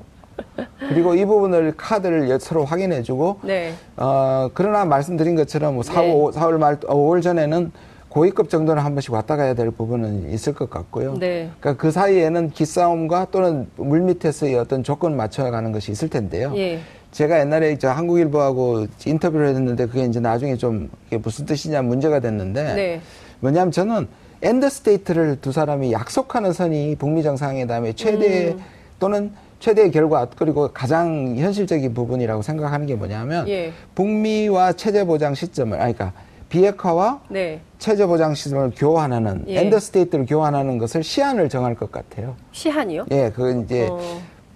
그리고 0.89 1.15
이 1.15 1.25
부분을 1.25 1.75
카드를 1.77 2.39
서로 2.41 2.65
확인해주고 2.65 3.41
네. 3.43 3.75
어, 3.97 4.49
그러나 4.55 4.85
말씀드린 4.85 5.37
것처럼 5.37 5.75
뭐 5.75 5.83
4월, 5.83 6.33
네. 6.33 6.41
4월 6.41 6.59
말, 6.59 6.81
5월 6.81 7.23
전에는 7.23 7.73
고위급 8.09 8.49
정도는 8.49 8.83
한 8.83 8.95
번씩 8.95 9.13
왔다 9.13 9.37
가야 9.37 9.55
될 9.55 9.71
부분은 9.71 10.31
있을 10.31 10.55
것 10.55 10.71
같고요. 10.71 11.15
네. 11.19 11.51
그러니까 11.61 11.81
그 11.81 11.91
사이에는 11.91 12.51
기싸움과 12.51 13.29
또는 13.31 13.69
물 13.77 14.01
밑에서의 14.01 14.57
어떤 14.57 14.83
조건을 14.83 15.17
맞춰가는 15.17 15.73
것이 15.73 15.93
있을 15.93 16.09
텐데요. 16.09 16.53
예. 16.57 16.81
제가 17.11 17.41
옛날에 17.41 17.77
저 17.79 17.91
한국일보하고 17.91 18.87
인터뷰를 19.05 19.49
했는데 19.49 19.87
그게 19.87 20.05
이제 20.05 20.21
나중에 20.21 20.57
좀 20.57 20.91
이게 21.07 21.19
무슨 21.19 21.47
뜻이냐 21.47 21.83
문제가 21.83 22.21
됐는데 22.21 22.75
네. 22.75 23.01
뭐냐면 23.41 23.73
저는 23.73 24.09
end 24.43 24.69
state를 24.69 25.41
두 25.41 25.53
사람이 25.53 25.93
약속하는 25.93 26.53
선이 26.53 26.97
북미 26.97 27.23
정상회담의 27.23 27.95
최대 27.95 28.53
음. 28.53 28.59
또는 28.99 29.33
최대의 29.61 29.91
결과 29.91 30.27
그리고 30.37 30.69
가장 30.73 31.37
현실적인 31.37 31.93
부분이라고 31.95 32.43
생각하는 32.43 32.87
게 32.87 32.95
뭐냐면 32.95 33.49
예. 33.49 33.73
북미와 33.95 34.75
체제 34.75 35.05
보장 35.05 35.35
시점을 35.35 35.81
아니 35.81 35.95
그러니까 35.95 36.19
비핵화와 36.49 37.21
네. 37.29 37.61
체제 37.79 38.07
보장 38.07 38.35
시점을 38.35 38.73
교환하는 38.77 39.45
예. 39.49 39.61
end 39.61 39.79
state를 39.81 40.27
교환하는 40.27 40.79
것을 40.79 41.03
시한을 41.03 41.49
정할 41.49 41.75
것 41.75 41.91
같아요. 41.91 42.37
시한이요? 42.53 43.07
예, 43.11 43.31
그 43.35 43.63
이제 43.63 43.89
어. 43.91 43.99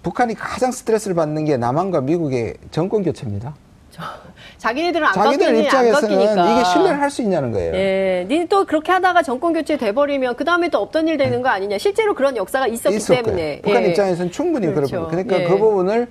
북한이 0.02 0.34
가장 0.34 0.72
스트레스를 0.72 1.14
받는 1.14 1.44
게 1.44 1.56
남한과 1.56 2.00
미국의 2.02 2.54
정권 2.70 3.02
교체입니다. 3.02 3.54
자기네들은 4.58 5.06
안 5.06 5.12
자기들 5.14 5.46
안 5.48 5.56
입장에서는 5.56 6.08
바뀌니까. 6.18 6.52
이게 6.52 6.64
신뢰를 6.64 7.00
할 7.00 7.10
수 7.10 7.20
있냐는 7.22 7.52
거예요. 7.52 7.74
예, 7.74 8.26
니는 8.28 8.48
또 8.48 8.64
그렇게 8.64 8.90
하다가 8.92 9.22
정권 9.22 9.52
교체 9.52 9.76
돼버리면 9.76 10.36
그 10.36 10.44
다음에 10.44 10.68
또 10.70 10.78
없던 10.78 11.08
일 11.08 11.18
되는 11.18 11.42
거 11.42 11.48
아니냐. 11.50 11.76
실제로 11.78 12.14
그런 12.14 12.36
역사가 12.36 12.66
있었기 12.68 12.98
때문에. 12.98 13.34
거예요. 13.36 13.60
북한 13.62 13.82
예. 13.84 13.88
입장에서는 13.88 14.30
충분히 14.32 14.66
그렇 14.68 14.76
그렇죠. 14.76 15.02
고 15.02 15.08
그러니까 15.08 15.40
예. 15.42 15.44
그 15.44 15.58
부분을 15.58 16.06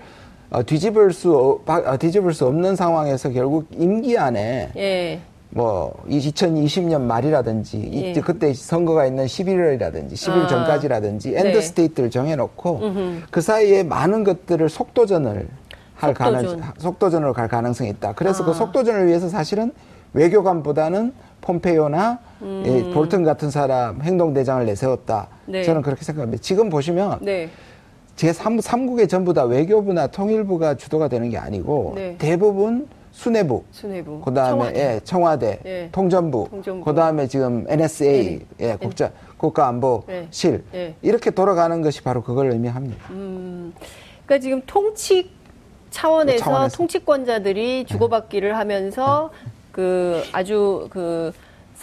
어, 0.52 0.64
뒤집을 0.64 1.12
수 1.14 1.60
어, 1.66 1.98
뒤집을 1.98 2.34
수 2.34 2.46
없는 2.46 2.76
상황에서 2.76 3.30
결국 3.30 3.68
임기 3.72 4.18
안에 4.18 4.70
예. 4.78 5.20
뭐 5.50 5.94
2020년 6.10 7.02
말이라든지 7.02 7.78
이- 7.78 8.14
예. 8.16 8.22
그때 8.22 8.54
선거가 8.54 9.06
있는 9.08 9.26
11월이라든지 9.26 10.14
10일 10.14 10.44
아. 10.44 10.48
전까지라든지 10.48 11.34
end 11.36 11.48
네. 11.58 11.62
state를 11.62 12.10
정해놓고 12.12 12.80
음흠. 12.84 13.22
그 13.32 13.42
사이에 13.42 13.82
많은 13.84 14.24
것들을 14.24 14.70
속도전을 14.70 15.48
할 16.02 16.16
속도전. 16.16 16.60
가능 16.60 16.74
속도전으로 16.78 17.34
갈 17.34 17.48
가능성이 17.48 17.90
있다. 17.92 18.14
그래서 18.14 18.44
아. 18.44 18.48
그 18.48 18.54
속도전을 18.54 19.08
위해서 19.08 19.30
사실은 19.30 19.72
외교관보다는 20.14 21.14
폼페이오나 21.42 22.20
이 22.42 22.92
볼튼 22.94 23.24
같은 23.24 23.50
사람 23.50 24.02
행동대장을 24.02 24.66
내세웠다. 24.66 25.28
음. 25.48 25.52
네. 25.54 25.64
저는 25.64 25.82
그렇게 25.82 26.04
생각합니다. 26.04 26.42
지금 26.42 26.70
보시면 26.70 27.20
네. 27.22 27.50
제 28.16 28.32
3국에 28.32 29.08
전부 29.10 29.34
다 29.34 29.46
외교부나 29.46 30.08
통일부가 30.08 30.76
주도가 30.76 31.08
되는 31.08 31.30
게 31.30 31.38
아니고 31.38 31.94
네. 31.96 32.16
대부분 32.18 32.88
수뇌부, 33.12 33.64
수뇌부. 33.72 34.22
그다음에 34.22 34.58
청와대. 34.64 34.80
예, 34.80 35.00
청와대, 35.04 35.60
예. 35.66 35.90
통전부, 35.92 36.48
통전부. 36.50 36.86
그다음에 36.86 37.28
지금 37.28 37.66
NSA, 37.68 38.46
예, 38.62 38.76
국자 38.78 39.12
국가안보실 39.38 40.64
예. 40.74 40.96
이렇게 41.02 41.30
돌아가는 41.32 41.82
것이 41.82 42.02
바로 42.04 42.24
그걸 42.24 42.52
의미합니다. 42.52 43.12
음, 43.12 43.74
그러니까 44.26 44.42
지금 44.42 44.62
통치 44.66 45.30
차원에서, 45.92 46.44
차원에서. 46.44 46.68
네. 46.70 46.78
통치권자들이 46.78 47.86
주고받기를 47.86 48.58
하면서 48.58 49.30
그 49.72 50.24
아주 50.32 50.88
그 50.90 51.32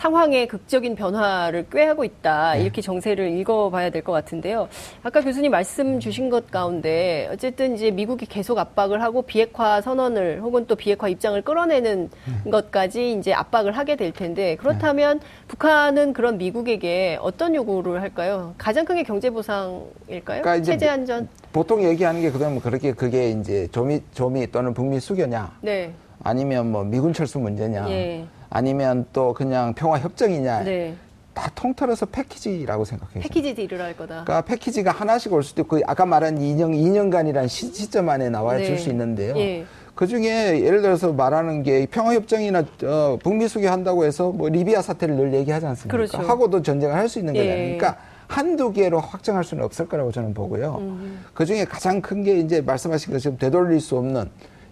상황의 0.02 0.46
극적인 0.46 0.94
변화를 0.94 1.66
꾀하고 1.68 2.04
있다. 2.04 2.52
네. 2.54 2.62
이렇게 2.62 2.80
정세를 2.80 3.36
읽어봐야 3.38 3.90
될 3.90 3.98
것 4.04 4.12
같은데요. 4.12 4.68
아까 5.02 5.20
교수님 5.20 5.50
말씀 5.50 5.98
주신 5.98 6.30
것 6.30 6.52
가운데 6.52 7.28
어쨌든 7.32 7.74
이제 7.74 7.90
미국이 7.90 8.24
계속 8.26 8.58
압박을 8.58 9.02
하고 9.02 9.22
비핵화 9.22 9.80
선언을 9.80 10.40
혹은 10.40 10.66
또 10.68 10.76
비핵화 10.76 11.08
입장을 11.08 11.42
끌어내는 11.42 12.10
네. 12.44 12.50
것까지 12.50 13.12
이제 13.14 13.32
압박을 13.32 13.72
하게 13.76 13.96
될 13.96 14.12
텐데 14.12 14.54
그렇다면 14.56 15.18
북한은 15.48 16.12
그런 16.12 16.38
미국에게 16.38 17.18
어떤 17.20 17.56
요구를 17.56 18.00
할까요? 18.00 18.54
가장 18.56 18.84
큰 18.84 18.94
게 18.98 19.02
경제 19.02 19.30
보상일까요? 19.30 20.42
그러니까 20.42 20.62
체제 20.62 20.88
안전? 20.88 21.28
보통 21.52 21.82
얘기하는 21.82 22.20
게 22.20 22.30
그러면 22.30 22.60
그렇게 22.60 22.92
그게 22.92 23.30
이제 23.30 23.66
조미 23.72 24.00
조미 24.14 24.52
또는 24.52 24.72
북미 24.74 25.00
수교냐 25.00 25.58
네. 25.60 25.92
아니면 26.22 26.70
뭐 26.70 26.84
미군 26.84 27.12
철수 27.12 27.38
문제냐 27.40 27.88
예. 27.90 28.24
아니면 28.50 29.06
또 29.12 29.34
그냥 29.34 29.74
평화 29.74 29.98
협정이냐 29.98 30.64
네. 30.64 30.94
다 31.34 31.50
통틀어서 31.54 32.06
패키지라고 32.06 32.84
생각해요. 32.84 33.22
패키지 33.22 33.54
딜을 33.54 33.80
할 33.80 33.96
거다. 33.96 34.24
그러니까 34.24 34.40
패키지가 34.42 34.90
하나씩 34.90 35.32
올 35.32 35.42
수도 35.42 35.62
있고 35.62 35.78
아까 35.86 36.04
말한 36.04 36.38
2년 36.38 36.72
2년간이란 36.74 37.48
시, 37.48 37.72
시점 37.72 38.08
안에 38.08 38.28
나와 38.30 38.56
네. 38.56 38.64
줄수 38.64 38.88
있는데요. 38.90 39.36
예. 39.36 39.64
그 39.94 40.06
중에 40.06 40.60
예를 40.62 40.80
들어서 40.82 41.12
말하는 41.12 41.62
게 41.62 41.86
평화협정이나 41.86 42.64
어, 42.84 43.18
북미 43.22 43.46
수교 43.48 43.68
한다고 43.68 44.04
해서 44.04 44.30
뭐 44.30 44.48
리비아 44.48 44.80
사태를 44.80 45.16
늘 45.16 45.34
얘기하지 45.34 45.66
않습니까? 45.66 45.96
그렇죠. 45.96 46.18
하고도 46.18 46.62
전쟁을 46.62 46.94
할 46.94 47.08
수 47.08 47.18
있는 47.18 47.34
예. 47.36 47.40
거잖아요. 47.40 47.64
그러니까 47.78 47.96
한두 48.26 48.72
개로 48.72 49.00
확정할 49.00 49.42
수는 49.44 49.64
없을 49.64 49.86
거라고 49.88 50.10
저는 50.12 50.34
보고요. 50.34 50.76
음. 50.80 51.24
그 51.34 51.44
중에 51.46 51.64
가장 51.64 52.00
큰 52.00 52.22
게 52.24 52.38
이제 52.38 52.60
말씀하신 52.60 53.12
것처럼 53.12 53.38
되돌릴 53.38 53.80
수 53.80 53.96
없는 53.96 54.28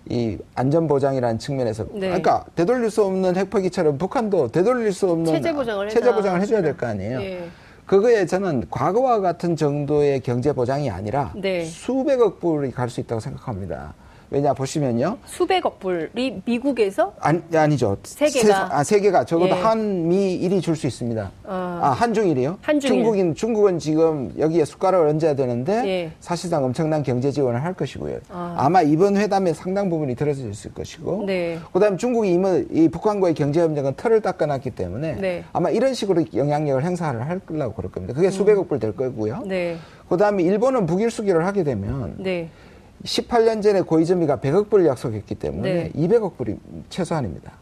이 0.08 0.38
안전 0.54 0.86
보장이라는 0.86 1.38
측면에서 1.38 1.84
네. 1.92 2.00
그러니까 2.08 2.44
되돌릴 2.54 2.90
수 2.90 3.04
없는 3.04 3.36
핵폐기처럼 3.36 3.98
북한도 3.98 4.48
되돌릴 4.48 4.92
수 4.92 5.10
없는 5.10 5.26
체제 5.32 5.52
보장을 5.52 5.88
체제. 5.88 6.12
보장을 6.12 6.40
해줘야 6.40 6.62
될 6.62 6.76
거 6.76 6.86
아니에요. 6.86 7.20
예. 7.20 7.48
그거에 7.86 8.26
저는 8.26 8.64
과거와 8.70 9.20
같은 9.20 9.56
정도의 9.56 10.20
경제 10.20 10.52
보장이 10.52 10.90
아니라 10.90 11.32
네. 11.36 11.64
수백억 11.64 12.40
불이 12.40 12.70
갈 12.72 12.88
수 12.88 13.00
있다고 13.00 13.20
생각합니다. 13.20 13.94
왜냐 14.30 14.52
보시면요. 14.52 15.18
수백억 15.26 15.78
불이 15.78 16.42
미국에서 16.44 17.12
아니, 17.20 17.40
아니죠. 17.54 17.96
세계가? 18.02 18.46
세상- 18.46 18.68
아, 18.72 18.82
세계가 18.84 19.24
적어도 19.24 19.50
예. 19.56 19.60
한미일이 19.60 20.60
줄 20.60 20.74
수 20.76 20.86
있습니다. 20.86 21.30
아. 21.44 21.80
아, 21.82 21.88
한중일이요? 21.90 22.58
한중일. 22.60 22.94
중국인, 22.96 23.34
중국은 23.34 23.78
지금 23.78 24.32
여기에 24.38 24.64
숟가락을 24.64 25.08
얹어야 25.08 25.34
되는데 25.34 25.72
예. 25.86 26.12
사실상 26.20 26.64
엄청난 26.64 27.02
경제 27.02 27.30
지원을 27.30 27.62
할 27.62 27.72
것이고요. 27.74 28.18
아. 28.30 28.54
아. 28.58 28.68
마 28.68 28.82
이번 28.82 29.16
회담에 29.16 29.52
상당 29.52 29.88
부분이 29.88 30.14
들어져 30.16 30.48
있을 30.48 30.74
것이고. 30.74 31.24
네. 31.26 31.58
그 31.72 31.78
다음에 31.78 31.96
중국이 31.96 32.32
이미 32.32 32.64
이 32.70 32.88
북한과의 32.88 33.34
경제 33.34 33.60
협력은 33.60 33.94
털을 33.96 34.20
닦아놨기 34.20 34.70
때문에 34.70 35.14
네. 35.14 35.44
아마 35.52 35.70
이런 35.70 35.94
식으로 35.94 36.24
영향력을 36.34 36.84
행사를 36.84 37.18
하려고 37.20 37.74
그럴 37.74 37.90
겁니다. 37.92 38.12
그게 38.14 38.30
수백억 38.30 38.68
불 38.68 38.76
될 38.80 38.94
거고요. 38.94 39.40
음. 39.44 39.48
네. 39.48 39.76
그 40.08 40.16
다음에 40.16 40.42
일본은 40.42 40.84
북일 40.86 41.10
수교를 41.10 41.46
하게 41.46 41.64
되면 41.64 42.14
네. 42.18 42.48
18년 43.06 43.62
전에 43.62 43.80
고이즈미가 43.82 44.38
100억 44.38 44.68
불 44.68 44.84
약속했기 44.86 45.34
때문에 45.36 45.72
네. 45.72 45.92
200억 45.92 46.36
불이 46.36 46.56
최소한입니다. 46.90 47.52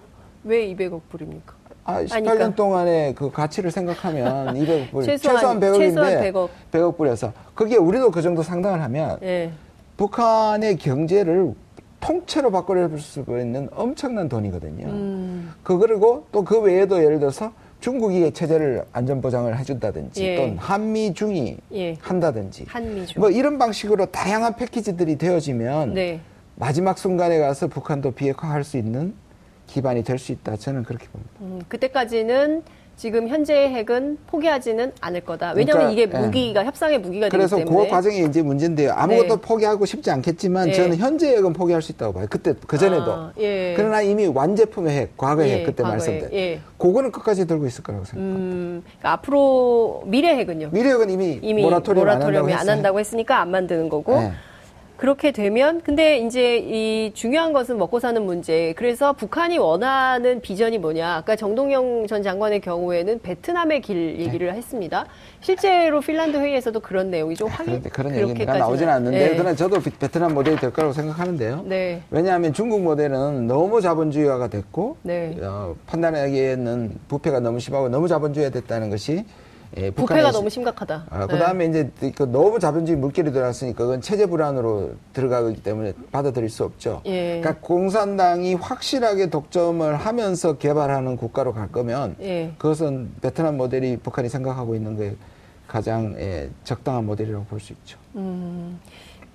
왜 0.45 0.67
200억 0.75 1.01
불입니까? 1.11 1.55
아, 1.85 2.03
18년 2.03 2.29
아니까. 2.31 2.55
동안의 2.55 3.15
그 3.15 3.31
가치를 3.31 3.71
생각하면 3.71 4.55
200억 4.57 4.91
불 4.91 5.05
최소한- 5.05 5.19
최소한 5.37 5.61
100억인데 5.61 5.79
최소한 5.79 6.49
100억. 6.73 6.97
불에서 6.97 7.33
그게 7.55 7.77
우리도 7.77 8.11
그 8.11 8.23
정도 8.23 8.43
상당을 8.43 8.83
하면 8.83 9.19
예. 9.23 9.53
북한의 9.97 10.77
경제를 10.79 11.53
통째로 12.01 12.51
바꿔줄 12.51 12.99
수 13.01 13.21
있는 13.29 13.69
엄청난 13.75 14.29
돈이거든요. 14.29 14.87
음. 14.87 15.53
그 15.63 15.79
그리고 15.79 16.27
또 16.33 16.43
그 16.43 16.61
외에도 16.61 17.03
예를 17.03 17.19
들어서 17.19 17.53
중국이 17.89 18.33
체제를 18.33 18.83
안전 18.93 19.21
보장을 19.21 19.59
해준다든지 19.59 20.25
예. 20.25 20.37
또는 20.37 20.57
한미 20.57 21.13
중이 21.13 21.59
예. 21.75 21.95
한다든지 22.01 22.65
한미주. 22.67 23.21
뭐 23.21 23.29
이런 23.29 23.59
방식으로 23.59 24.07
다양한 24.07 24.57
패키지들이 24.57 25.19
되어지면 25.19 25.93
네. 25.93 26.21
마지막 26.57 26.97
순간에 26.97 27.39
가서 27.39 27.67
북한도 27.69 28.13
비핵화할 28.13 28.65
수 28.65 28.79
있는 28.79 29.13
기반이 29.67 30.03
될 30.03 30.19
수 30.19 30.33
있다. 30.33 30.57
저는 30.57 30.85
그렇게 30.85 31.07
봅니다. 31.09 31.33
음, 31.43 31.61
그때까지는 31.69 32.63
지금 32.97 33.29
현재의 33.29 33.71
핵은 33.71 34.19
포기하지는 34.29 34.93
않을 35.01 35.23
거다. 35.23 35.53
왜냐하면 35.57 35.89
그러니까, 35.89 35.93
이게 35.93 36.03
예. 36.17 36.21
무기가 36.27 36.65
협상의 36.65 36.99
무기가 36.99 37.27
되기 37.27 37.37
그래서 37.37 37.57
때문에. 37.57 37.85
그 37.87 37.91
과정이 37.91 38.25
이제 38.25 38.41
문제인데요. 38.43 38.93
아무것도 38.93 39.37
네. 39.37 39.41
포기하고 39.41 39.85
싶지 39.85 40.11
않겠지만 40.11 40.69
네. 40.69 40.73
저는 40.75 40.97
현재 40.99 41.37
핵은 41.37 41.53
포기할 41.53 41.83
수 41.83 41.93
있다고 41.93 42.13
봐요. 42.13 42.27
그때 42.31 42.55
그 42.67 42.79
전에도. 42.79 43.13
아, 43.13 43.33
예. 43.39 43.75
그러나 43.77 44.01
이미 44.01 44.27
완제품의 44.27 44.97
핵, 44.97 45.17
과거의 45.17 45.51
예, 45.51 45.55
핵 45.57 45.67
그때 45.67 45.83
말씀드린. 45.83 46.33
예. 46.39 46.61
그거는 46.79 47.11
끝까지 47.11 47.47
들고 47.47 47.67
있을 47.67 47.83
거라고 47.83 48.05
생각합니다. 48.05 48.41
음, 48.45 48.83
그러니까 48.85 49.13
앞으로 49.13 50.03
미래 50.07 50.37
핵은요. 50.37 50.71
미래 50.73 50.91
핵은 50.91 51.11
이미, 51.11 51.41
이미 51.43 51.63
모라토리움 51.63 52.09
안 52.09 52.23
안. 52.23 52.69
한다고 52.69 53.01
했으니까 53.01 53.41
안 53.41 53.51
만드는 53.51 53.89
거고. 53.89 54.21
네. 54.95 55.01
그렇게 55.05 55.33
되면 55.33 55.81
근데 55.83 56.19
이제 56.19 56.57
이 56.57 57.13
중요한 57.15 57.53
것은 57.53 57.79
먹고 57.79 58.01
사는 58.01 58.25
문제. 58.25 58.73
그래서 58.77 59.13
북한이 59.13 59.59
원하는 59.59 60.41
비전이 60.41 60.79
뭐냐? 60.79 61.17
아까 61.17 61.37
정동영 61.37 62.07
전 62.07 62.23
장관의 62.23 62.61
경우에는 62.61 63.21
베트남의 63.21 63.81
길 63.83 64.19
얘기를 64.21 64.55
했습니다. 64.55 65.07
실제로 65.41 66.01
핀란드 66.01 66.37
회의에서도 66.39 66.79
그런 66.81 67.11
내용이 67.11 67.35
좀 67.35 67.49
확인 67.49 67.67
그런데 67.83 67.91
그런 67.91 68.31
얘기가 68.31 68.57
나오지는 68.57 68.93
않는데 68.93 69.19
네. 69.19 69.31
그러나 69.37 69.55
저도 69.55 69.81
비- 69.81 69.91
베트남 69.91 70.33
모델이 70.33 70.57
될 70.57 70.73
거라고 70.73 70.93
생각하는데요. 70.95 71.65
네. 71.67 72.01
왜냐하면 72.11 72.53
중국 72.53 72.83
모델은 72.83 73.47
너무 73.47 73.81
자본주의화가 73.81 74.49
됐고 74.49 74.97
네. 75.03 75.37
어, 75.43 75.75
판단하기에는 75.87 77.01
부패가 77.09 77.41
너무 77.41 77.59
심하고 77.61 77.89
너무 77.89 78.09
자본주의화 78.09 78.51
됐다는 78.51 78.91
것이 78.91 79.25
예, 79.77 79.91
부패가 79.91 80.31
너무 80.31 80.49
시- 80.49 80.55
심각하다. 80.55 81.07
아, 81.11 81.21
네. 81.21 81.27
그다음에 81.27 81.67
이제 81.67 81.91
그 82.17 82.23
너무 82.25 82.59
자본주의 82.61 82.97
물결이 82.97 83.33
들어왔으니까 83.33 83.77
그건 83.79 84.01
체제 84.01 84.27
불안으로 84.27 84.93
들어가기 85.13 85.63
때문에 85.63 85.93
받아들일 86.13 86.49
수 86.49 86.65
없죠. 86.65 87.03
예. 87.07 87.41
그러니까 87.41 87.61
공산당이 87.61 88.55
확실하게 88.55 89.31
독점을 89.31 89.97
하면서 89.97 90.57
개발하는 90.59 91.17
국가로 91.17 91.53
갈 91.53 91.73
거면 91.73 92.17
예. 92.21 92.53
그것은 92.59 93.11
베트남 93.21 93.57
모델이 93.57 93.97
북한이 93.97 94.29
생각하고 94.29 94.75
있는 94.77 94.97
게 94.97 95.17
가장 95.67 96.15
예, 96.19 96.51
적당한 96.63 97.05
모델이라고 97.07 97.45
볼 97.47 97.59
수 97.59 97.73
있죠. 97.73 97.99
음, 98.15 98.79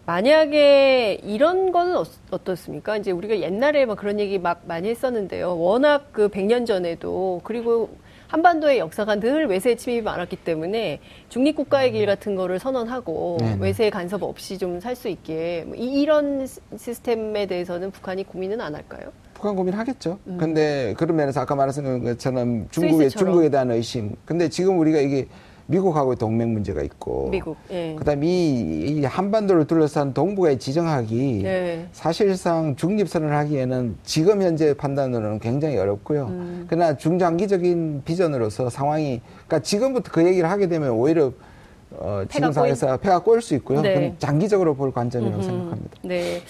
만약에 0.06 1.20
이런 1.24 1.72
거는 1.72 1.98
어, 1.98 2.04
어떻습니까? 2.32 2.98
이제 2.98 3.12
우리가 3.12 3.40
옛날에 3.42 3.86
막 3.86 3.98
그런 3.98 4.20
얘기 4.20 4.40
막 4.40 4.62
많이 4.66 4.88
했었는데요. 4.90 5.58
워낙 5.60 6.08
그 6.14 6.30
100년 6.30 6.66
전에도 6.66 7.42
그리고 7.44 7.90
한반도의 8.34 8.78
역사가 8.78 9.16
늘 9.20 9.48
외세 9.48 9.76
침입이 9.76 10.04
많았기 10.04 10.36
때문에 10.38 11.00
중립국가의 11.30 11.92
길 11.94 12.06
같은 12.06 12.36
거를 12.36 12.60
선언하고 12.60 13.38
네네. 13.40 13.58
외세 13.60 13.90
간섭 13.90 14.22
없이 14.22 14.58
좀 14.60 14.80
살 14.80 14.96
수 14.96 15.08
있게 15.10 15.64
뭐 15.66 15.76
이- 15.76 16.02
이런 16.02 16.46
시- 16.46 16.60
시스템에 16.78 17.48
대해서는 17.48 17.90
북한이 17.90 18.24
고민은 18.26 18.62
안 18.62 18.76
할까요? 18.76 19.12
북한 19.34 19.56
고민하겠죠. 19.56 20.20
근데 20.38 20.94
그런 20.98 21.16
면에서 21.16 21.42
아까 21.42 21.56
말씀드린 21.56 22.04
것처럼 22.04 22.68
중국에 22.70 22.94
음. 22.94 23.00
스위스처럼. 23.00 23.34
중국에 23.34 23.50
대한 23.50 23.72
의심. 23.72 24.16
근데 24.26 24.48
지금 24.48 24.78
우리가 24.78 25.00
이게 25.00 25.28
미국하고의 25.70 26.18
동맹 26.18 26.52
문제가 26.52 26.82
있고 26.82 27.30
미국. 27.30 27.56
예. 27.72 27.96
그다음에 27.96 28.26
이, 28.26 29.00
이 29.00 29.06
한반도를 29.06 29.68
둘러싼 29.68 30.14
동북아의 30.14 30.58
지정학이 30.58 31.42
네. 31.44 31.88
사실상 31.92 32.76
중립선을 32.76 33.36
하기에는 33.36 33.96
지금 34.04 34.42
현재 34.42 34.74
판단으로는 34.74 35.40
굉장히 35.40 35.78
어렵고요. 35.78 36.26
음. 36.26 36.66
그러나 36.68 36.98
중장기적인 36.98 38.02
비전으로서 38.04 38.70
상황이 38.70 39.22
그러니까 39.46 39.60
지금부터 39.60 40.12
그 40.12 40.26
얘기를 40.26 40.50
하게 40.50 40.68
되면 40.68 40.90
오히려 40.92 41.32
어, 41.92 42.24
지금 42.30 42.52
상황에서 42.52 42.98
패가 42.98 43.20
꼬일 43.20 43.42
수 43.42 43.56
있고요. 43.56 43.82
네. 43.82 43.94
그건 43.94 44.16
장기적으로 44.20 44.76
볼 44.76 44.92
관점이라고 44.92 45.38
음흠. 45.38 45.46
생각합니다. 45.46 45.98
네. 46.04 46.42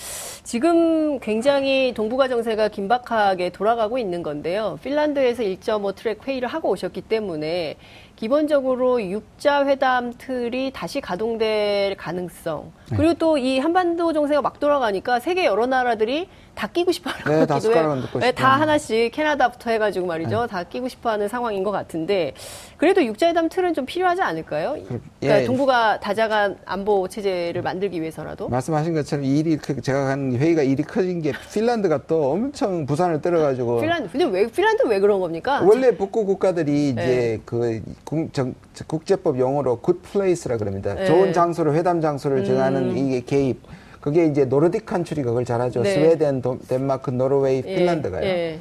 지금 0.43 1.19
굉장히 1.19 1.93
동북아 1.93 2.27
정세가 2.27 2.69
긴박하게 2.69 3.51
돌아가고 3.51 3.97
있는 3.97 4.21
건데요. 4.23 4.79
핀란드에서 4.83 5.43
1.5 5.43 5.95
트랙 5.95 6.27
회의를 6.27 6.47
하고 6.47 6.69
오셨기 6.69 7.01
때문에 7.01 7.77
기본적으로 8.19 9.01
육자 9.01 9.65
회담 9.65 10.11
틀이 10.11 10.71
다시 10.73 10.99
가동될 10.99 11.95
가능성 11.95 12.69
네. 12.75 12.78
그리고 12.95 13.13
또 13.15 13.37
이 13.37 13.59
한반도 13.59 14.11
정세가 14.11 14.41
막 14.41 14.59
돌아가니까 14.59 15.19
세계 15.19 15.45
여러 15.45 15.65
나라들이 15.65 16.27
다 16.55 16.67
끼고 16.67 16.91
싶어 16.91 17.09
하는 17.09 17.39
네, 17.39 17.39
것 17.41 17.47
다. 17.47 17.59
숟가락은 17.59 18.01
네, 18.01 18.07
싶어 18.07 18.31
다. 18.33 18.59
하나씩 18.59 19.11
캐나다부터 19.13 19.69
해가지고 19.71 20.07
말이죠. 20.07 20.47
다 20.47 20.63
끼고 20.63 20.89
싶어 20.89 21.11
하는 21.11 21.27
상황인 21.29 21.63
것 21.63 21.71
같은데 21.71 22.33
그래도 22.77 23.03
육자 23.05 23.27
회담 23.29 23.47
틀은 23.47 23.73
좀 23.75 23.85
필요하지 23.85 24.21
않을까요? 24.21 24.71
그러니까 24.73 25.41
예. 25.41 25.45
동북아 25.45 25.99
다자간 26.01 26.57
안보 26.65 27.07
체제를 27.07 27.61
만들기 27.61 28.01
위해서라도. 28.01 28.49
말씀하신 28.49 28.93
것처럼 28.93 29.23
일이 29.23 29.55
크- 29.57 29.79
제가 29.81 30.05
간 30.05 30.33
회의가 30.35 30.63
일이 30.63 30.83
커진 30.83 31.21
게 31.21 31.31
핀란드가 31.53 32.01
또 32.07 32.31
엄청 32.31 32.85
부산을 32.85 33.21
떨어가지고 33.21 33.79
핀란드 33.79 34.09
근데 34.11 34.25
왜 34.25 34.47
핀란드 34.47 34.83
왜 34.87 34.99
그런 34.99 35.19
겁니까? 35.21 35.61
원래 35.63 35.95
북구 35.95 36.25
국가들이 36.25 36.93
네. 36.95 37.03
이제 37.03 37.41
그 37.45 37.81
국, 38.03 38.33
정, 38.33 38.53
국제법 38.87 39.39
용어로 39.39 39.81
good 39.81 40.01
place라 40.01 40.57
그럽니다. 40.57 40.93
네. 40.95 41.05
좋은 41.05 41.33
장소를 41.33 41.73
회담 41.75 42.01
장소를 42.01 42.39
음. 42.39 42.45
정하는 42.45 42.97
이게 42.97 43.21
개입. 43.21 43.61
그게 44.01 44.25
이제 44.25 44.47
Nordic 44.47 44.85
country 44.85 45.23
그걸 45.23 45.43
잘하죠. 45.45 45.81
네. 45.83 45.93
스웨덴, 45.93 46.41
도- 46.41 46.57
덴마크, 46.67 47.09
노르웨이, 47.09 47.57
예, 47.65 47.75
핀란드가요. 47.75 48.23
예. 48.23 48.59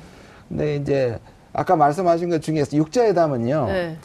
근데 0.48 0.76
이제 0.76 1.18
아까 1.52 1.76
말씀하신 1.76 2.30
것 2.30 2.42
중에서 2.42 2.76
육자회담은요. 2.76 3.66
네. 3.66 3.96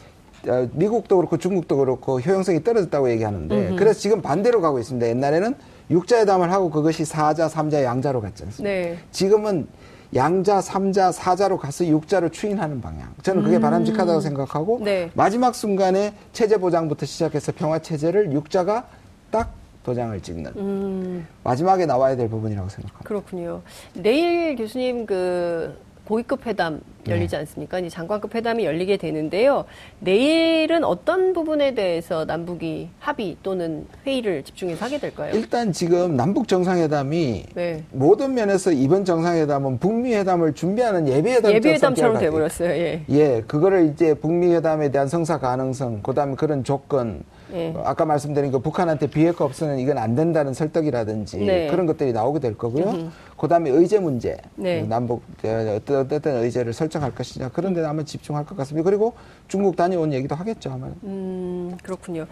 어, 0.46 0.68
미국도 0.72 1.16
그렇고 1.16 1.36
중국도 1.38 1.76
그렇고 1.78 2.20
효용성이 2.20 2.62
떨어졌다고 2.62 3.10
얘기하는데 3.10 3.68
음흠. 3.68 3.76
그래서 3.76 3.98
지금 3.98 4.20
반대로 4.22 4.60
가고 4.60 4.78
있습니다. 4.78 5.08
옛날에는 5.08 5.54
육자회담을 5.90 6.52
하고 6.52 6.70
그것이 6.70 7.04
사자, 7.04 7.48
삼자, 7.48 7.82
양자로 7.82 8.20
갔지 8.20 8.44
않습니까? 8.44 8.62
네. 8.62 8.98
지금은 9.10 9.66
양자, 10.14 10.60
삼자, 10.60 11.12
사자로 11.12 11.58
가서 11.58 11.86
육자로 11.86 12.30
추인하는 12.30 12.80
방향. 12.80 13.12
저는 13.22 13.42
그게 13.42 13.58
바람직하다고 13.58 14.20
생각하고 14.20 14.78
음. 14.78 14.84
네. 14.84 15.10
마지막 15.14 15.54
순간에 15.54 16.14
체제 16.32 16.56
보장부터 16.56 17.06
시작해서 17.06 17.52
평화 17.52 17.78
체제를 17.78 18.32
육자가 18.32 18.86
딱 19.30 19.52
도장을 19.84 20.18
찍는 20.22 20.52
음, 20.56 21.26
마지막에 21.42 21.84
나와야 21.84 22.16
될 22.16 22.28
부분이라고 22.28 22.68
생각합니다. 22.68 23.06
그렇군요. 23.06 23.62
내일 23.92 24.56
교수님 24.56 25.04
그 25.04 25.76
고위급 26.06 26.46
회담 26.46 26.80
네. 27.04 27.12
열리지 27.12 27.36
않습니까? 27.36 27.78
이제 27.78 27.88
장관급 27.88 28.34
회담이 28.34 28.64
열리게 28.64 28.96
되는데요. 28.96 29.64
내일은 30.00 30.84
어떤 30.84 31.32
부분에 31.32 31.74
대해서 31.74 32.24
남북이 32.24 32.88
합의 32.98 33.36
또는 33.42 33.86
회의를 34.06 34.42
집중해서 34.42 34.84
하게 34.84 34.98
될까요? 34.98 35.32
일단 35.34 35.72
지금 35.72 36.16
남북 36.16 36.48
정상회담이 36.48 37.46
네. 37.54 37.84
모든 37.90 38.34
면에서 38.34 38.72
이번 38.72 39.04
정상회담은 39.04 39.78
북미 39.78 40.14
회담을 40.14 40.54
준비하는 40.54 41.08
예비 41.08 41.30
회담 41.30 41.52
예비 41.52 41.68
회담처럼 41.70 42.18
돼버렸어요. 42.18 42.70
예. 42.70 43.04
예, 43.08 43.42
그거를 43.46 43.86
이제 43.86 44.14
북미 44.14 44.54
회담에 44.54 44.90
대한 44.90 45.08
성사 45.08 45.38
가능성, 45.38 46.02
그다음에 46.02 46.34
그런 46.36 46.64
조건, 46.64 47.22
예. 47.54 47.72
어, 47.74 47.82
아까 47.84 48.04
말씀드린 48.04 48.50
그 48.50 48.58
북한한테 48.58 49.06
비핵화 49.06 49.44
없으면 49.44 49.78
이건 49.78 49.98
안 49.98 50.14
된다는 50.14 50.52
설득이라든지 50.52 51.38
네. 51.38 51.68
그런 51.68 51.86
것들이 51.86 52.12
나오게 52.12 52.40
될 52.40 52.58
거고요. 52.58 53.10
그다음에 53.38 53.70
의제 53.70 53.98
문제, 53.98 54.36
네. 54.56 54.82
그 54.82 54.86
남북 54.86 55.22
어, 55.44 55.76
어떤 55.76 56.00
어떤 56.10 56.36
의제를 56.42 56.72
설정할 56.72 57.14
것이냐 57.14 57.50
그런 57.50 57.74
데 57.74 57.84
아마 57.84 58.02
집중할 58.02 58.44
것 58.44 58.56
같습니다. 58.56 58.88
그리고 58.88 59.14
중국 59.48 59.76
다녀온 59.76 60.12
얘기도 60.12 60.34
하겠죠 60.34 60.72
아마. 60.72 60.88
음, 61.04 61.76
그렇군요. 61.82 62.26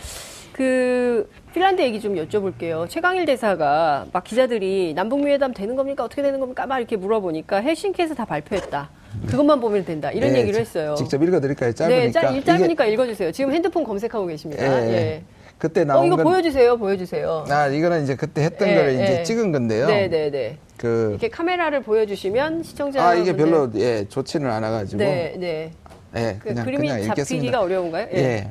그 0.52 1.30
핀란드 1.54 1.80
얘기 1.82 2.00
좀 2.00 2.14
여쭤볼게요. 2.16 2.88
최강일 2.88 3.24
대사가 3.24 4.06
막 4.12 4.24
기자들이 4.24 4.92
남북미 4.94 5.30
회담 5.30 5.54
되는 5.54 5.76
겁니까? 5.76 6.04
어떻게 6.04 6.22
되는 6.22 6.40
겁니까? 6.40 6.66
막 6.66 6.78
이렇게 6.78 6.96
물어보니까 6.96 7.58
헬싱키에서 7.58 8.14
다 8.14 8.24
발표했다. 8.24 8.90
그것만 9.28 9.60
보면 9.60 9.84
된다. 9.84 10.10
이런 10.10 10.30
예, 10.34 10.38
얘기를 10.40 10.54
지- 10.54 10.60
했어요. 10.60 10.94
직접 10.96 11.22
읽어드릴까요? 11.22 11.72
짧으니까. 11.72 12.04
네, 12.04 12.10
짧, 12.10 12.44
짧으니까 12.44 12.86
읽어주세요. 12.86 13.32
지금 13.32 13.52
핸드폰 13.52 13.84
검색하고 13.84 14.26
계십니다. 14.26 14.64
예, 14.64 14.92
예. 14.92 15.22
그때 15.58 15.82
어, 15.82 15.84
나온 15.84 16.06
이거 16.06 16.16
건 16.16 16.24
보여주세요. 16.24 16.76
보여주세요. 16.76 17.44
아 17.48 17.68
이거는 17.68 18.02
이제 18.02 18.16
그때 18.16 18.42
했던 18.42 18.68
예, 18.68 18.74
거를 18.74 18.92
이제 18.94 19.18
예. 19.20 19.22
찍은 19.22 19.52
건데요. 19.52 19.86
네, 19.86 20.08
네, 20.08 20.30
네. 20.30 20.58
그 20.76 21.08
이렇게 21.10 21.28
카메라를 21.28 21.82
보여주시면 21.82 22.64
시청자 22.64 23.06
아 23.06 23.14
이게 23.14 23.36
별로 23.36 23.70
예 23.76 24.04
좋지는 24.08 24.50
않아가지고 24.50 24.98
네, 24.98 25.36
네. 25.38 25.70
예그 26.16 26.48
그냥 26.48 26.64
그림이 26.64 26.88
그냥 26.88 26.96
잡히기가 27.02 27.12
읽겠습니다. 27.12 27.60
어려운가요? 27.60 28.08
예. 28.14 28.50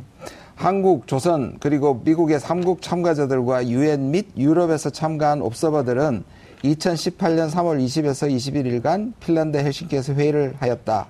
한국, 0.55 1.07
조선 1.07 1.57
그리고 1.59 2.01
미국의 2.03 2.39
삼국 2.39 2.81
참가자들과 2.83 3.67
유엔 3.67 4.11
및 4.11 4.27
유럽에서 4.37 4.91
참가한 4.91 5.41
옵서버들은 5.41 6.23
2018년 6.63 7.49
3월 7.49 7.83
20에서 7.83 8.29
21일간 8.81 9.13
핀란드 9.19 9.57
헬싱키에서 9.57 10.13
회의를 10.13 10.53
하였다. 10.59 11.07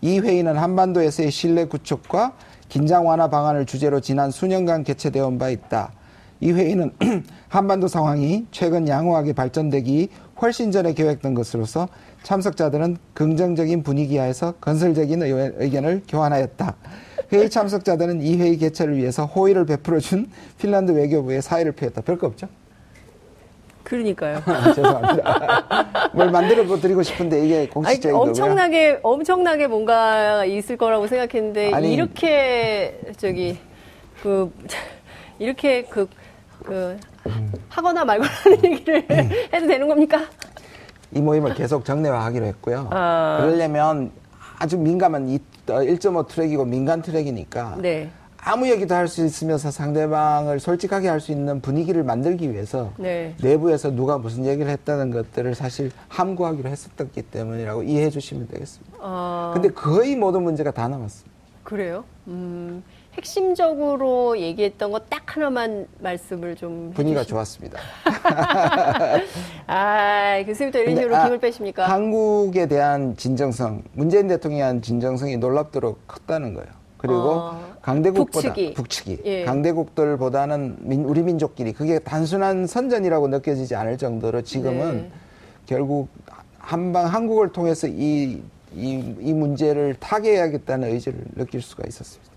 이 0.00 0.18
회의는 0.20 0.56
한반도에서의 0.56 1.30
신뢰 1.30 1.64
구축과 1.66 2.32
긴장 2.68 3.06
완화 3.06 3.28
방안을 3.28 3.66
주제로 3.66 4.00
지난 4.00 4.30
수년간 4.30 4.84
개최되어 4.84 5.26
온 5.26 5.38
바 5.38 5.50
있다. 5.50 5.92
이 6.40 6.52
회의는 6.52 6.92
한반도 7.48 7.88
상황이 7.88 8.46
최근 8.50 8.88
양호하게 8.88 9.32
발전되기 9.32 10.08
훨씬 10.42 10.70
전에 10.70 10.92
계획된 10.92 11.32
것으로서 11.34 11.88
참석자들은 12.24 12.98
긍정적인 13.14 13.82
분위기 13.82 14.18
하에서 14.18 14.52
건설적인 14.60 15.22
의- 15.22 15.52
의견을 15.56 16.02
교환하였다. 16.08 16.76
회의 17.32 17.48
참석자들은 17.50 18.20
이 18.20 18.36
회의 18.36 18.58
개최를 18.58 18.96
위해서 18.96 19.24
호의를 19.24 19.64
베풀어 19.66 19.98
준 20.00 20.30
핀란드 20.58 20.92
외교부에 20.92 21.40
사의를 21.40 21.72
표했다. 21.72 22.02
별거 22.02 22.26
없죠? 22.26 22.48
그러니까요. 23.86 24.42
죄송합니다. 24.74 26.10
뭘 26.12 26.30
만들어 26.32 26.64
드리고 26.76 27.04
싶은데 27.04 27.44
이게 27.44 27.58
아니, 27.58 27.70
공식적인 27.70 28.12
거고요. 28.12 28.30
엄청나게 28.30 29.00
엄청나게 29.02 29.66
뭔가 29.68 30.44
있을 30.44 30.76
거라고 30.76 31.06
생각했는데 31.06 31.72
아니. 31.72 31.94
이렇게 31.94 32.98
저기 33.16 33.58
그 34.22 34.52
이렇게 35.38 35.84
그, 35.84 36.08
그 36.64 36.98
하거나 37.68 38.04
말거나 38.04 38.30
얘기를 38.64 39.04
해도 39.52 39.66
되는 39.68 39.86
겁니까? 39.86 40.22
이 41.12 41.20
모임을 41.20 41.54
계속 41.54 41.84
정례화하기로 41.84 42.44
했고요. 42.46 42.88
아. 42.90 43.38
그러려면 43.40 44.10
아주 44.58 44.76
민감한 44.78 45.28
이1.5 45.28 46.26
트랙이고 46.26 46.64
민간 46.64 47.02
트랙이니까 47.02 47.76
네. 47.78 48.10
아무 48.48 48.68
얘기도 48.68 48.94
할 48.94 49.08
수 49.08 49.24
있으면서 49.24 49.72
상대방을 49.72 50.60
솔직하게 50.60 51.08
할 51.08 51.20
수 51.20 51.32
있는 51.32 51.60
분위기를 51.60 52.04
만들기 52.04 52.52
위해서 52.52 52.92
네. 52.96 53.34
내부에서 53.42 53.90
누가 53.90 54.18
무슨 54.18 54.44
얘기를 54.46 54.70
했다는 54.70 55.10
것들을 55.10 55.54
사실 55.56 55.90
함구하기로 56.08 56.68
했었기 56.68 57.22
때문이라고 57.22 57.82
이해해 57.82 58.08
주시면 58.08 58.46
되겠습니다. 58.46 58.98
아, 59.00 59.50
근데 59.52 59.68
거의 59.70 60.14
모든 60.14 60.42
문제가 60.44 60.70
다 60.70 60.86
남았습니다. 60.86 61.34
그래요? 61.64 62.04
음, 62.28 62.84
핵심적으로 63.14 64.38
얘기했던 64.38 64.92
거 64.92 65.00
딱 65.08 65.36
하나만 65.36 65.88
말씀을 65.98 66.54
좀 66.54 66.92
분위기가 66.94 67.22
해주시- 67.22 67.28
좋았습니다. 67.28 67.78
아, 69.66 70.42
교수님도 70.46 70.78
이런 70.78 70.94
근데, 70.94 71.00
식으로 71.02 71.16
아, 71.16 71.26
힘을 71.26 71.38
빼십니까? 71.40 71.88
한국에 71.90 72.66
대한 72.68 73.16
진정성, 73.16 73.82
문재인 73.94 74.28
대통령에 74.28 74.60
대한 74.62 74.82
진정성이 74.82 75.36
놀랍도록 75.38 76.06
컸다는 76.06 76.54
거예요. 76.54 76.68
그리고 77.06 77.30
어, 77.30 77.76
강대국보다 77.82 78.48
북측이. 78.52 78.74
북측이 78.74 79.18
예. 79.24 79.44
강대국들보다는 79.44 80.76
민- 80.80 81.04
우리 81.04 81.22
민족끼리 81.22 81.72
그게 81.72 81.98
단순한 81.98 82.66
선전이라고 82.66 83.28
느껴지지 83.28 83.74
않을 83.74 83.96
정도로 83.98 84.42
지금은 84.42 84.96
네. 84.96 85.10
결국 85.66 86.08
한방 86.58 87.06
한국을 87.06 87.52
통해서 87.52 87.86
이, 87.86 88.42
이, 88.74 89.14
이 89.20 89.32
문제를 89.32 89.94
타개해야겠다는 90.00 90.88
의지를 90.92 91.20
느낄 91.36 91.62
수가 91.62 91.84
있었습니다. 91.86 92.32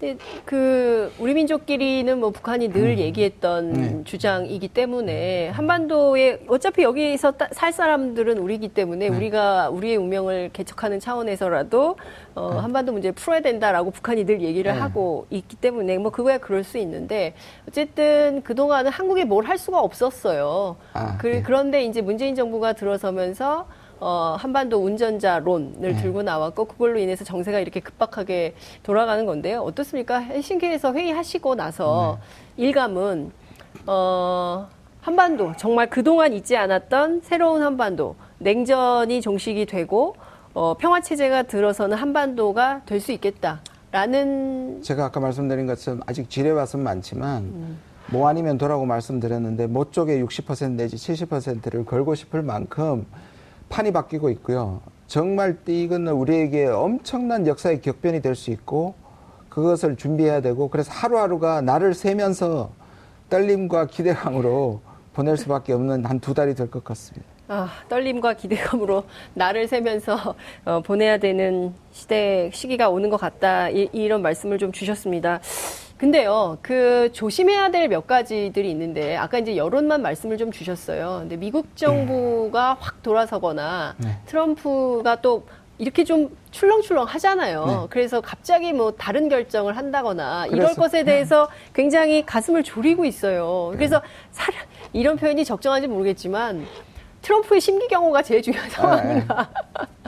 근데 0.00 0.16
그 0.44 1.12
우리 1.20 1.32
민족끼리는 1.34 2.18
뭐 2.18 2.30
북한이 2.30 2.72
늘 2.72 2.98
얘기했던 2.98 3.72
네. 3.72 4.00
주장이기 4.04 4.66
때문에 4.66 5.50
한반도에 5.50 6.40
어차피 6.48 6.82
여기서 6.82 7.32
따- 7.32 7.48
살 7.52 7.72
사람들은 7.72 8.38
우리기 8.38 8.68
때문에 8.70 9.08
네. 9.10 9.16
우리가 9.16 9.70
우리의 9.70 9.96
운명을 9.98 10.50
개척하는 10.52 10.98
차원에서라도 10.98 11.96
어, 12.34 12.46
한반도 12.58 12.90
문제를 12.92 13.14
풀어야 13.14 13.40
된다라고 13.40 13.92
북한이 13.92 14.24
늘 14.26 14.40
얘기를 14.40 14.72
네. 14.72 14.78
하고 14.80 15.26
있기 15.30 15.54
때문에 15.56 15.98
뭐 15.98 16.10
그거야 16.10 16.38
그럴 16.38 16.64
수 16.64 16.78
있는데 16.78 17.34
어쨌든 17.68 18.42
그 18.42 18.56
동안은 18.56 18.90
한국에 18.90 19.24
뭘 19.24 19.42
할 19.42 19.58
수가 19.58 19.80
없었어요. 19.80 20.76
아, 20.94 21.16
그, 21.18 21.26
네. 21.26 21.42
그런데 21.42 21.84
이제 21.84 22.00
문재인 22.00 22.34
정부가 22.34 22.72
들어서면서 22.74 23.66
어, 24.04 24.34
한반도 24.36 24.78
운전자론을 24.78 25.74
네. 25.78 25.94
들고 25.94 26.24
나왔고 26.24 26.64
그걸로 26.64 26.98
인해서 26.98 27.24
정세가 27.24 27.60
이렇게 27.60 27.78
급박하게 27.78 28.56
돌아가는 28.82 29.24
건데요. 29.24 29.60
어떻습니까? 29.60 30.18
헬싱키에서 30.18 30.92
회의하시고 30.92 31.54
나서 31.54 32.18
네. 32.56 32.64
일감은 32.64 33.30
어, 33.86 34.66
한반도 35.02 35.52
정말 35.56 35.88
그동안 35.88 36.32
있지 36.32 36.56
않았던 36.56 37.20
새로운 37.22 37.62
한반도 37.62 38.16
냉전이 38.38 39.20
종식이 39.20 39.66
되고 39.66 40.16
어, 40.52 40.74
평화 40.76 41.00
체제가 41.00 41.44
들어서는 41.44 41.96
한반도가 41.96 42.82
될 42.86 43.00
수 43.00 43.12
있겠다라는 43.12 44.82
제가 44.82 45.04
아까 45.04 45.20
말씀드린 45.20 45.66
것처럼 45.68 46.00
아직 46.06 46.28
지뢰밭은 46.28 46.80
많지만 46.82 47.78
뭐 48.10 48.26
아니면 48.28 48.58
도라고 48.58 48.84
말씀드렸는데 48.84 49.68
뭐 49.68 49.92
쪽에 49.92 50.20
60% 50.20 50.72
내지 50.72 50.96
70%를 50.96 51.84
걸고 51.84 52.16
싶을 52.16 52.42
만큼 52.42 53.06
판이 53.72 53.90
바뀌고 53.90 54.28
있고요. 54.30 54.82
정말 55.06 55.56
이거는 55.66 56.12
우리에게 56.12 56.66
엄청난 56.66 57.46
역사의 57.46 57.80
격변이 57.80 58.20
될 58.20 58.34
수 58.34 58.50
있고 58.50 58.94
그것을 59.48 59.96
준비해야 59.96 60.40
되고 60.42 60.68
그래서 60.68 60.92
하루하루가 60.92 61.62
나를 61.62 61.94
세면서 61.94 62.70
떨림과 63.30 63.86
기대감으로 63.86 64.80
보낼 65.14 65.36
수밖에 65.38 65.72
없는 65.72 66.04
한 66.04 66.20
두 66.20 66.34
달이 66.34 66.54
될 66.54 66.70
것 66.70 66.84
같습니다. 66.84 67.26
아, 67.48 67.68
떨림과 67.88 68.34
기대감으로 68.34 69.04
나를 69.34 69.66
세면서 69.68 70.34
어, 70.66 70.80
보내야 70.82 71.18
되는 71.18 71.72
시대 71.92 72.50
시기가 72.52 72.88
오는 72.90 73.08
것 73.10 73.16
같다 73.18 73.68
이, 73.70 73.88
이런 73.92 74.20
말씀을 74.22 74.58
좀 74.58 74.70
주셨습니다. 74.72 75.40
근데요, 76.02 76.58
그 76.62 77.10
조심해야 77.12 77.70
될 77.70 77.86
몇 77.88 78.08
가지들이 78.08 78.68
있는데 78.72 79.16
아까 79.16 79.38
이제 79.38 79.56
여론만 79.56 80.02
말씀을 80.02 80.36
좀 80.36 80.50
주셨어요. 80.50 81.18
근데 81.20 81.36
미국 81.36 81.76
정부가 81.76 82.76
확 82.80 83.00
돌아서거나 83.04 83.94
네. 83.98 84.18
트럼프가 84.26 85.20
또 85.20 85.46
이렇게 85.78 86.02
좀 86.02 86.36
출렁출렁 86.50 87.04
하잖아요. 87.04 87.66
네. 87.66 87.76
그래서 87.90 88.20
갑자기 88.20 88.72
뭐 88.72 88.90
다른 88.92 89.28
결정을 89.28 89.76
한다거나 89.76 90.46
이럴 90.46 90.58
그래서- 90.66 90.80
것에 90.80 91.04
대해서 91.04 91.48
굉장히 91.72 92.26
가슴을 92.26 92.64
졸이고 92.64 93.04
있어요. 93.04 93.70
그래서 93.76 94.02
사람, 94.32 94.60
이런 94.92 95.16
표현이 95.16 95.44
적정한지 95.44 95.86
모르겠지만 95.86 96.66
트럼프의 97.22 97.60
심기 97.60 97.86
경호가 97.86 98.22
제일 98.22 98.42
중요한 98.42 98.68
상황인가. 98.70 99.48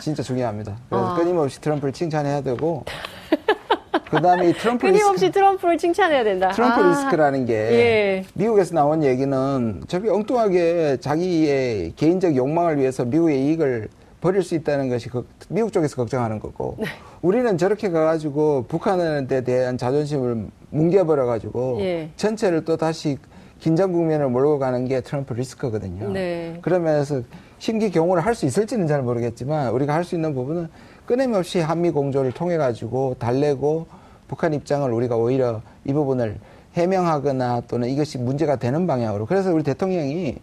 진짜 0.00 0.24
중요합니다. 0.24 0.76
그래서 0.90 1.12
아. 1.12 1.14
끊임없이 1.14 1.60
트럼프를 1.60 1.92
칭찬해야 1.92 2.40
되고 2.40 2.84
그 4.10 4.20
다음에 4.20 4.50
이 4.50 4.52
트럼프 4.52 4.86
끊임없이 4.86 5.26
리스크, 5.26 5.32
트럼프를 5.32 5.78
칭찬해야 5.78 6.24
된다. 6.24 6.50
트럼프 6.50 6.82
아, 6.82 6.88
리스크라는 6.90 7.46
게 7.46 7.52
예. 7.54 8.24
미국에서 8.34 8.74
나온 8.74 9.02
얘기는 9.02 9.82
저렇게 9.86 10.10
엉뚱하게 10.10 10.98
자기의 11.00 11.92
개인적 11.96 12.36
욕망을 12.36 12.78
위해서 12.78 13.04
미국의 13.04 13.44
이익을 13.46 13.88
버릴 14.20 14.42
수 14.42 14.54
있다는 14.54 14.88
것이 14.88 15.08
그- 15.10 15.26
미국 15.48 15.72
쪽에서 15.72 15.96
걱정하는 15.96 16.38
거고 16.40 16.76
네. 16.78 16.86
우리는 17.22 17.56
저렇게 17.58 17.90
가가지고 17.90 18.64
북한에 18.68 19.26
대한 19.26 19.76
자존심을 19.76 20.46
뭉개버려가지고 20.70 21.78
예. 21.80 22.08
전체를 22.16 22.64
또 22.64 22.76
다시 22.76 23.18
긴장 23.60 23.92
국면을 23.92 24.28
몰고 24.28 24.58
가는 24.58 24.84
게 24.86 25.00
트럼프 25.00 25.32
리스크거든요. 25.34 26.10
네. 26.10 26.58
그러면서 26.62 27.22
심기 27.58 27.90
경호를 27.90 28.24
할 28.24 28.34
수 28.34 28.44
있을지는 28.46 28.86
잘 28.86 29.02
모르겠지만 29.02 29.70
우리가 29.70 29.94
할 29.94 30.04
수 30.04 30.14
있는 30.16 30.34
부분은 30.34 30.68
끊임없이 31.06 31.60
한미 31.60 31.90
공조를 31.90 32.32
통해 32.32 32.56
가지고 32.56 33.14
달래고 33.18 33.86
북한 34.28 34.54
입장을 34.54 34.90
우리가 34.90 35.16
오히려 35.16 35.60
이 35.84 35.92
부분을 35.92 36.38
해명하거나 36.74 37.62
또는 37.68 37.88
이것이 37.88 38.18
문제가 38.18 38.56
되는 38.56 38.86
방향으로. 38.86 39.26
그래서 39.26 39.52
우리 39.52 39.62
대통령이 39.62 40.36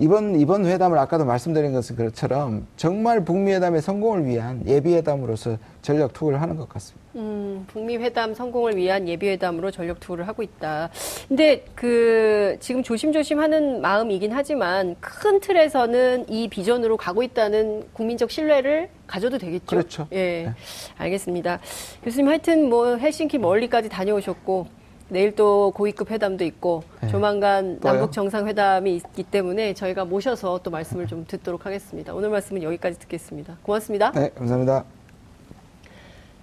이번 0.00 0.38
이번 0.38 0.64
회담을 0.64 0.96
아까도 0.98 1.24
말씀드린 1.24 1.72
것은 1.72 1.96
그것처럼 1.96 2.66
정말 2.76 3.24
북미 3.24 3.52
회담의 3.52 3.82
성공을 3.82 4.26
위한 4.26 4.62
예비 4.66 4.94
회담으로서 4.94 5.58
전력 5.82 6.12
투구를 6.12 6.40
하는 6.40 6.56
것 6.56 6.68
같습니다. 6.68 7.08
음, 7.16 7.64
북미 7.66 7.96
회담 7.96 8.32
성공을 8.32 8.76
위한 8.76 9.08
예비 9.08 9.28
회담으로 9.28 9.72
전력 9.72 9.98
투구를 9.98 10.28
하고 10.28 10.44
있다. 10.44 10.90
근데 11.26 11.64
그 11.74 12.56
지금 12.60 12.84
조심조심 12.84 13.40
하는 13.40 13.80
마음이긴 13.80 14.30
하지만 14.32 14.94
큰 15.00 15.40
틀에서는 15.40 16.26
이 16.28 16.48
비전으로 16.48 16.96
가고 16.96 17.24
있다는 17.24 17.82
국민적 17.92 18.30
신뢰를 18.30 18.90
가져도 19.08 19.38
되겠죠. 19.38 19.66
그렇죠. 19.66 20.06
예. 20.12 20.16
네. 20.16 20.54
알겠습니다. 20.96 21.58
교수님 22.04 22.28
하여튼 22.28 22.68
뭐 22.68 22.96
헬싱키 22.96 23.38
멀리까지 23.38 23.88
다녀오셨고 23.88 24.77
내일 25.10 25.34
또 25.34 25.70
고위급 25.74 26.10
회담도 26.10 26.44
있고 26.44 26.82
네. 27.00 27.08
조만간 27.08 27.80
또요? 27.80 27.92
남북 27.92 28.12
정상회담이 28.12 28.94
있기 28.96 29.22
때문에 29.22 29.72
저희가 29.74 30.04
모셔서 30.04 30.60
또 30.62 30.70
말씀을 30.70 31.06
좀 31.06 31.24
듣도록 31.26 31.64
하겠습니다. 31.64 32.14
오늘 32.14 32.28
말씀은 32.28 32.62
여기까지 32.62 32.98
듣겠습니다. 32.98 33.56
고맙습니다. 33.62 34.12
네, 34.12 34.30
감사합니다. 34.30 34.84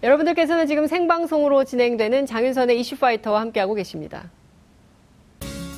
여러분들께서는 0.02 0.68
지금 0.68 0.88
생방송으로 0.88 1.64
진행되는 1.64 2.26
장윤선의 2.26 2.80
이슈파이터와 2.80 3.40
함께하고 3.42 3.76
계십니다. 3.76 4.30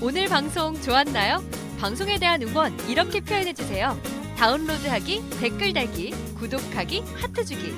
오늘 0.02 0.28
방송 0.28 0.74
좋았나요? 0.82 1.44
방송에 1.80 2.18
대한 2.18 2.42
응원 2.42 2.74
이렇게 2.90 3.20
표현해주세요. 3.20 3.96
다운로드하기, 4.38 5.24
댓글 5.40 5.74
달기, 5.74 6.12
구독하기, 6.36 7.04
하트 7.16 7.44
주기. 7.44 7.72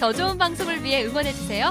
더 0.00 0.12
좋은 0.12 0.36
방송을 0.36 0.82
위해 0.82 1.04
응원해주세요. 1.04 1.70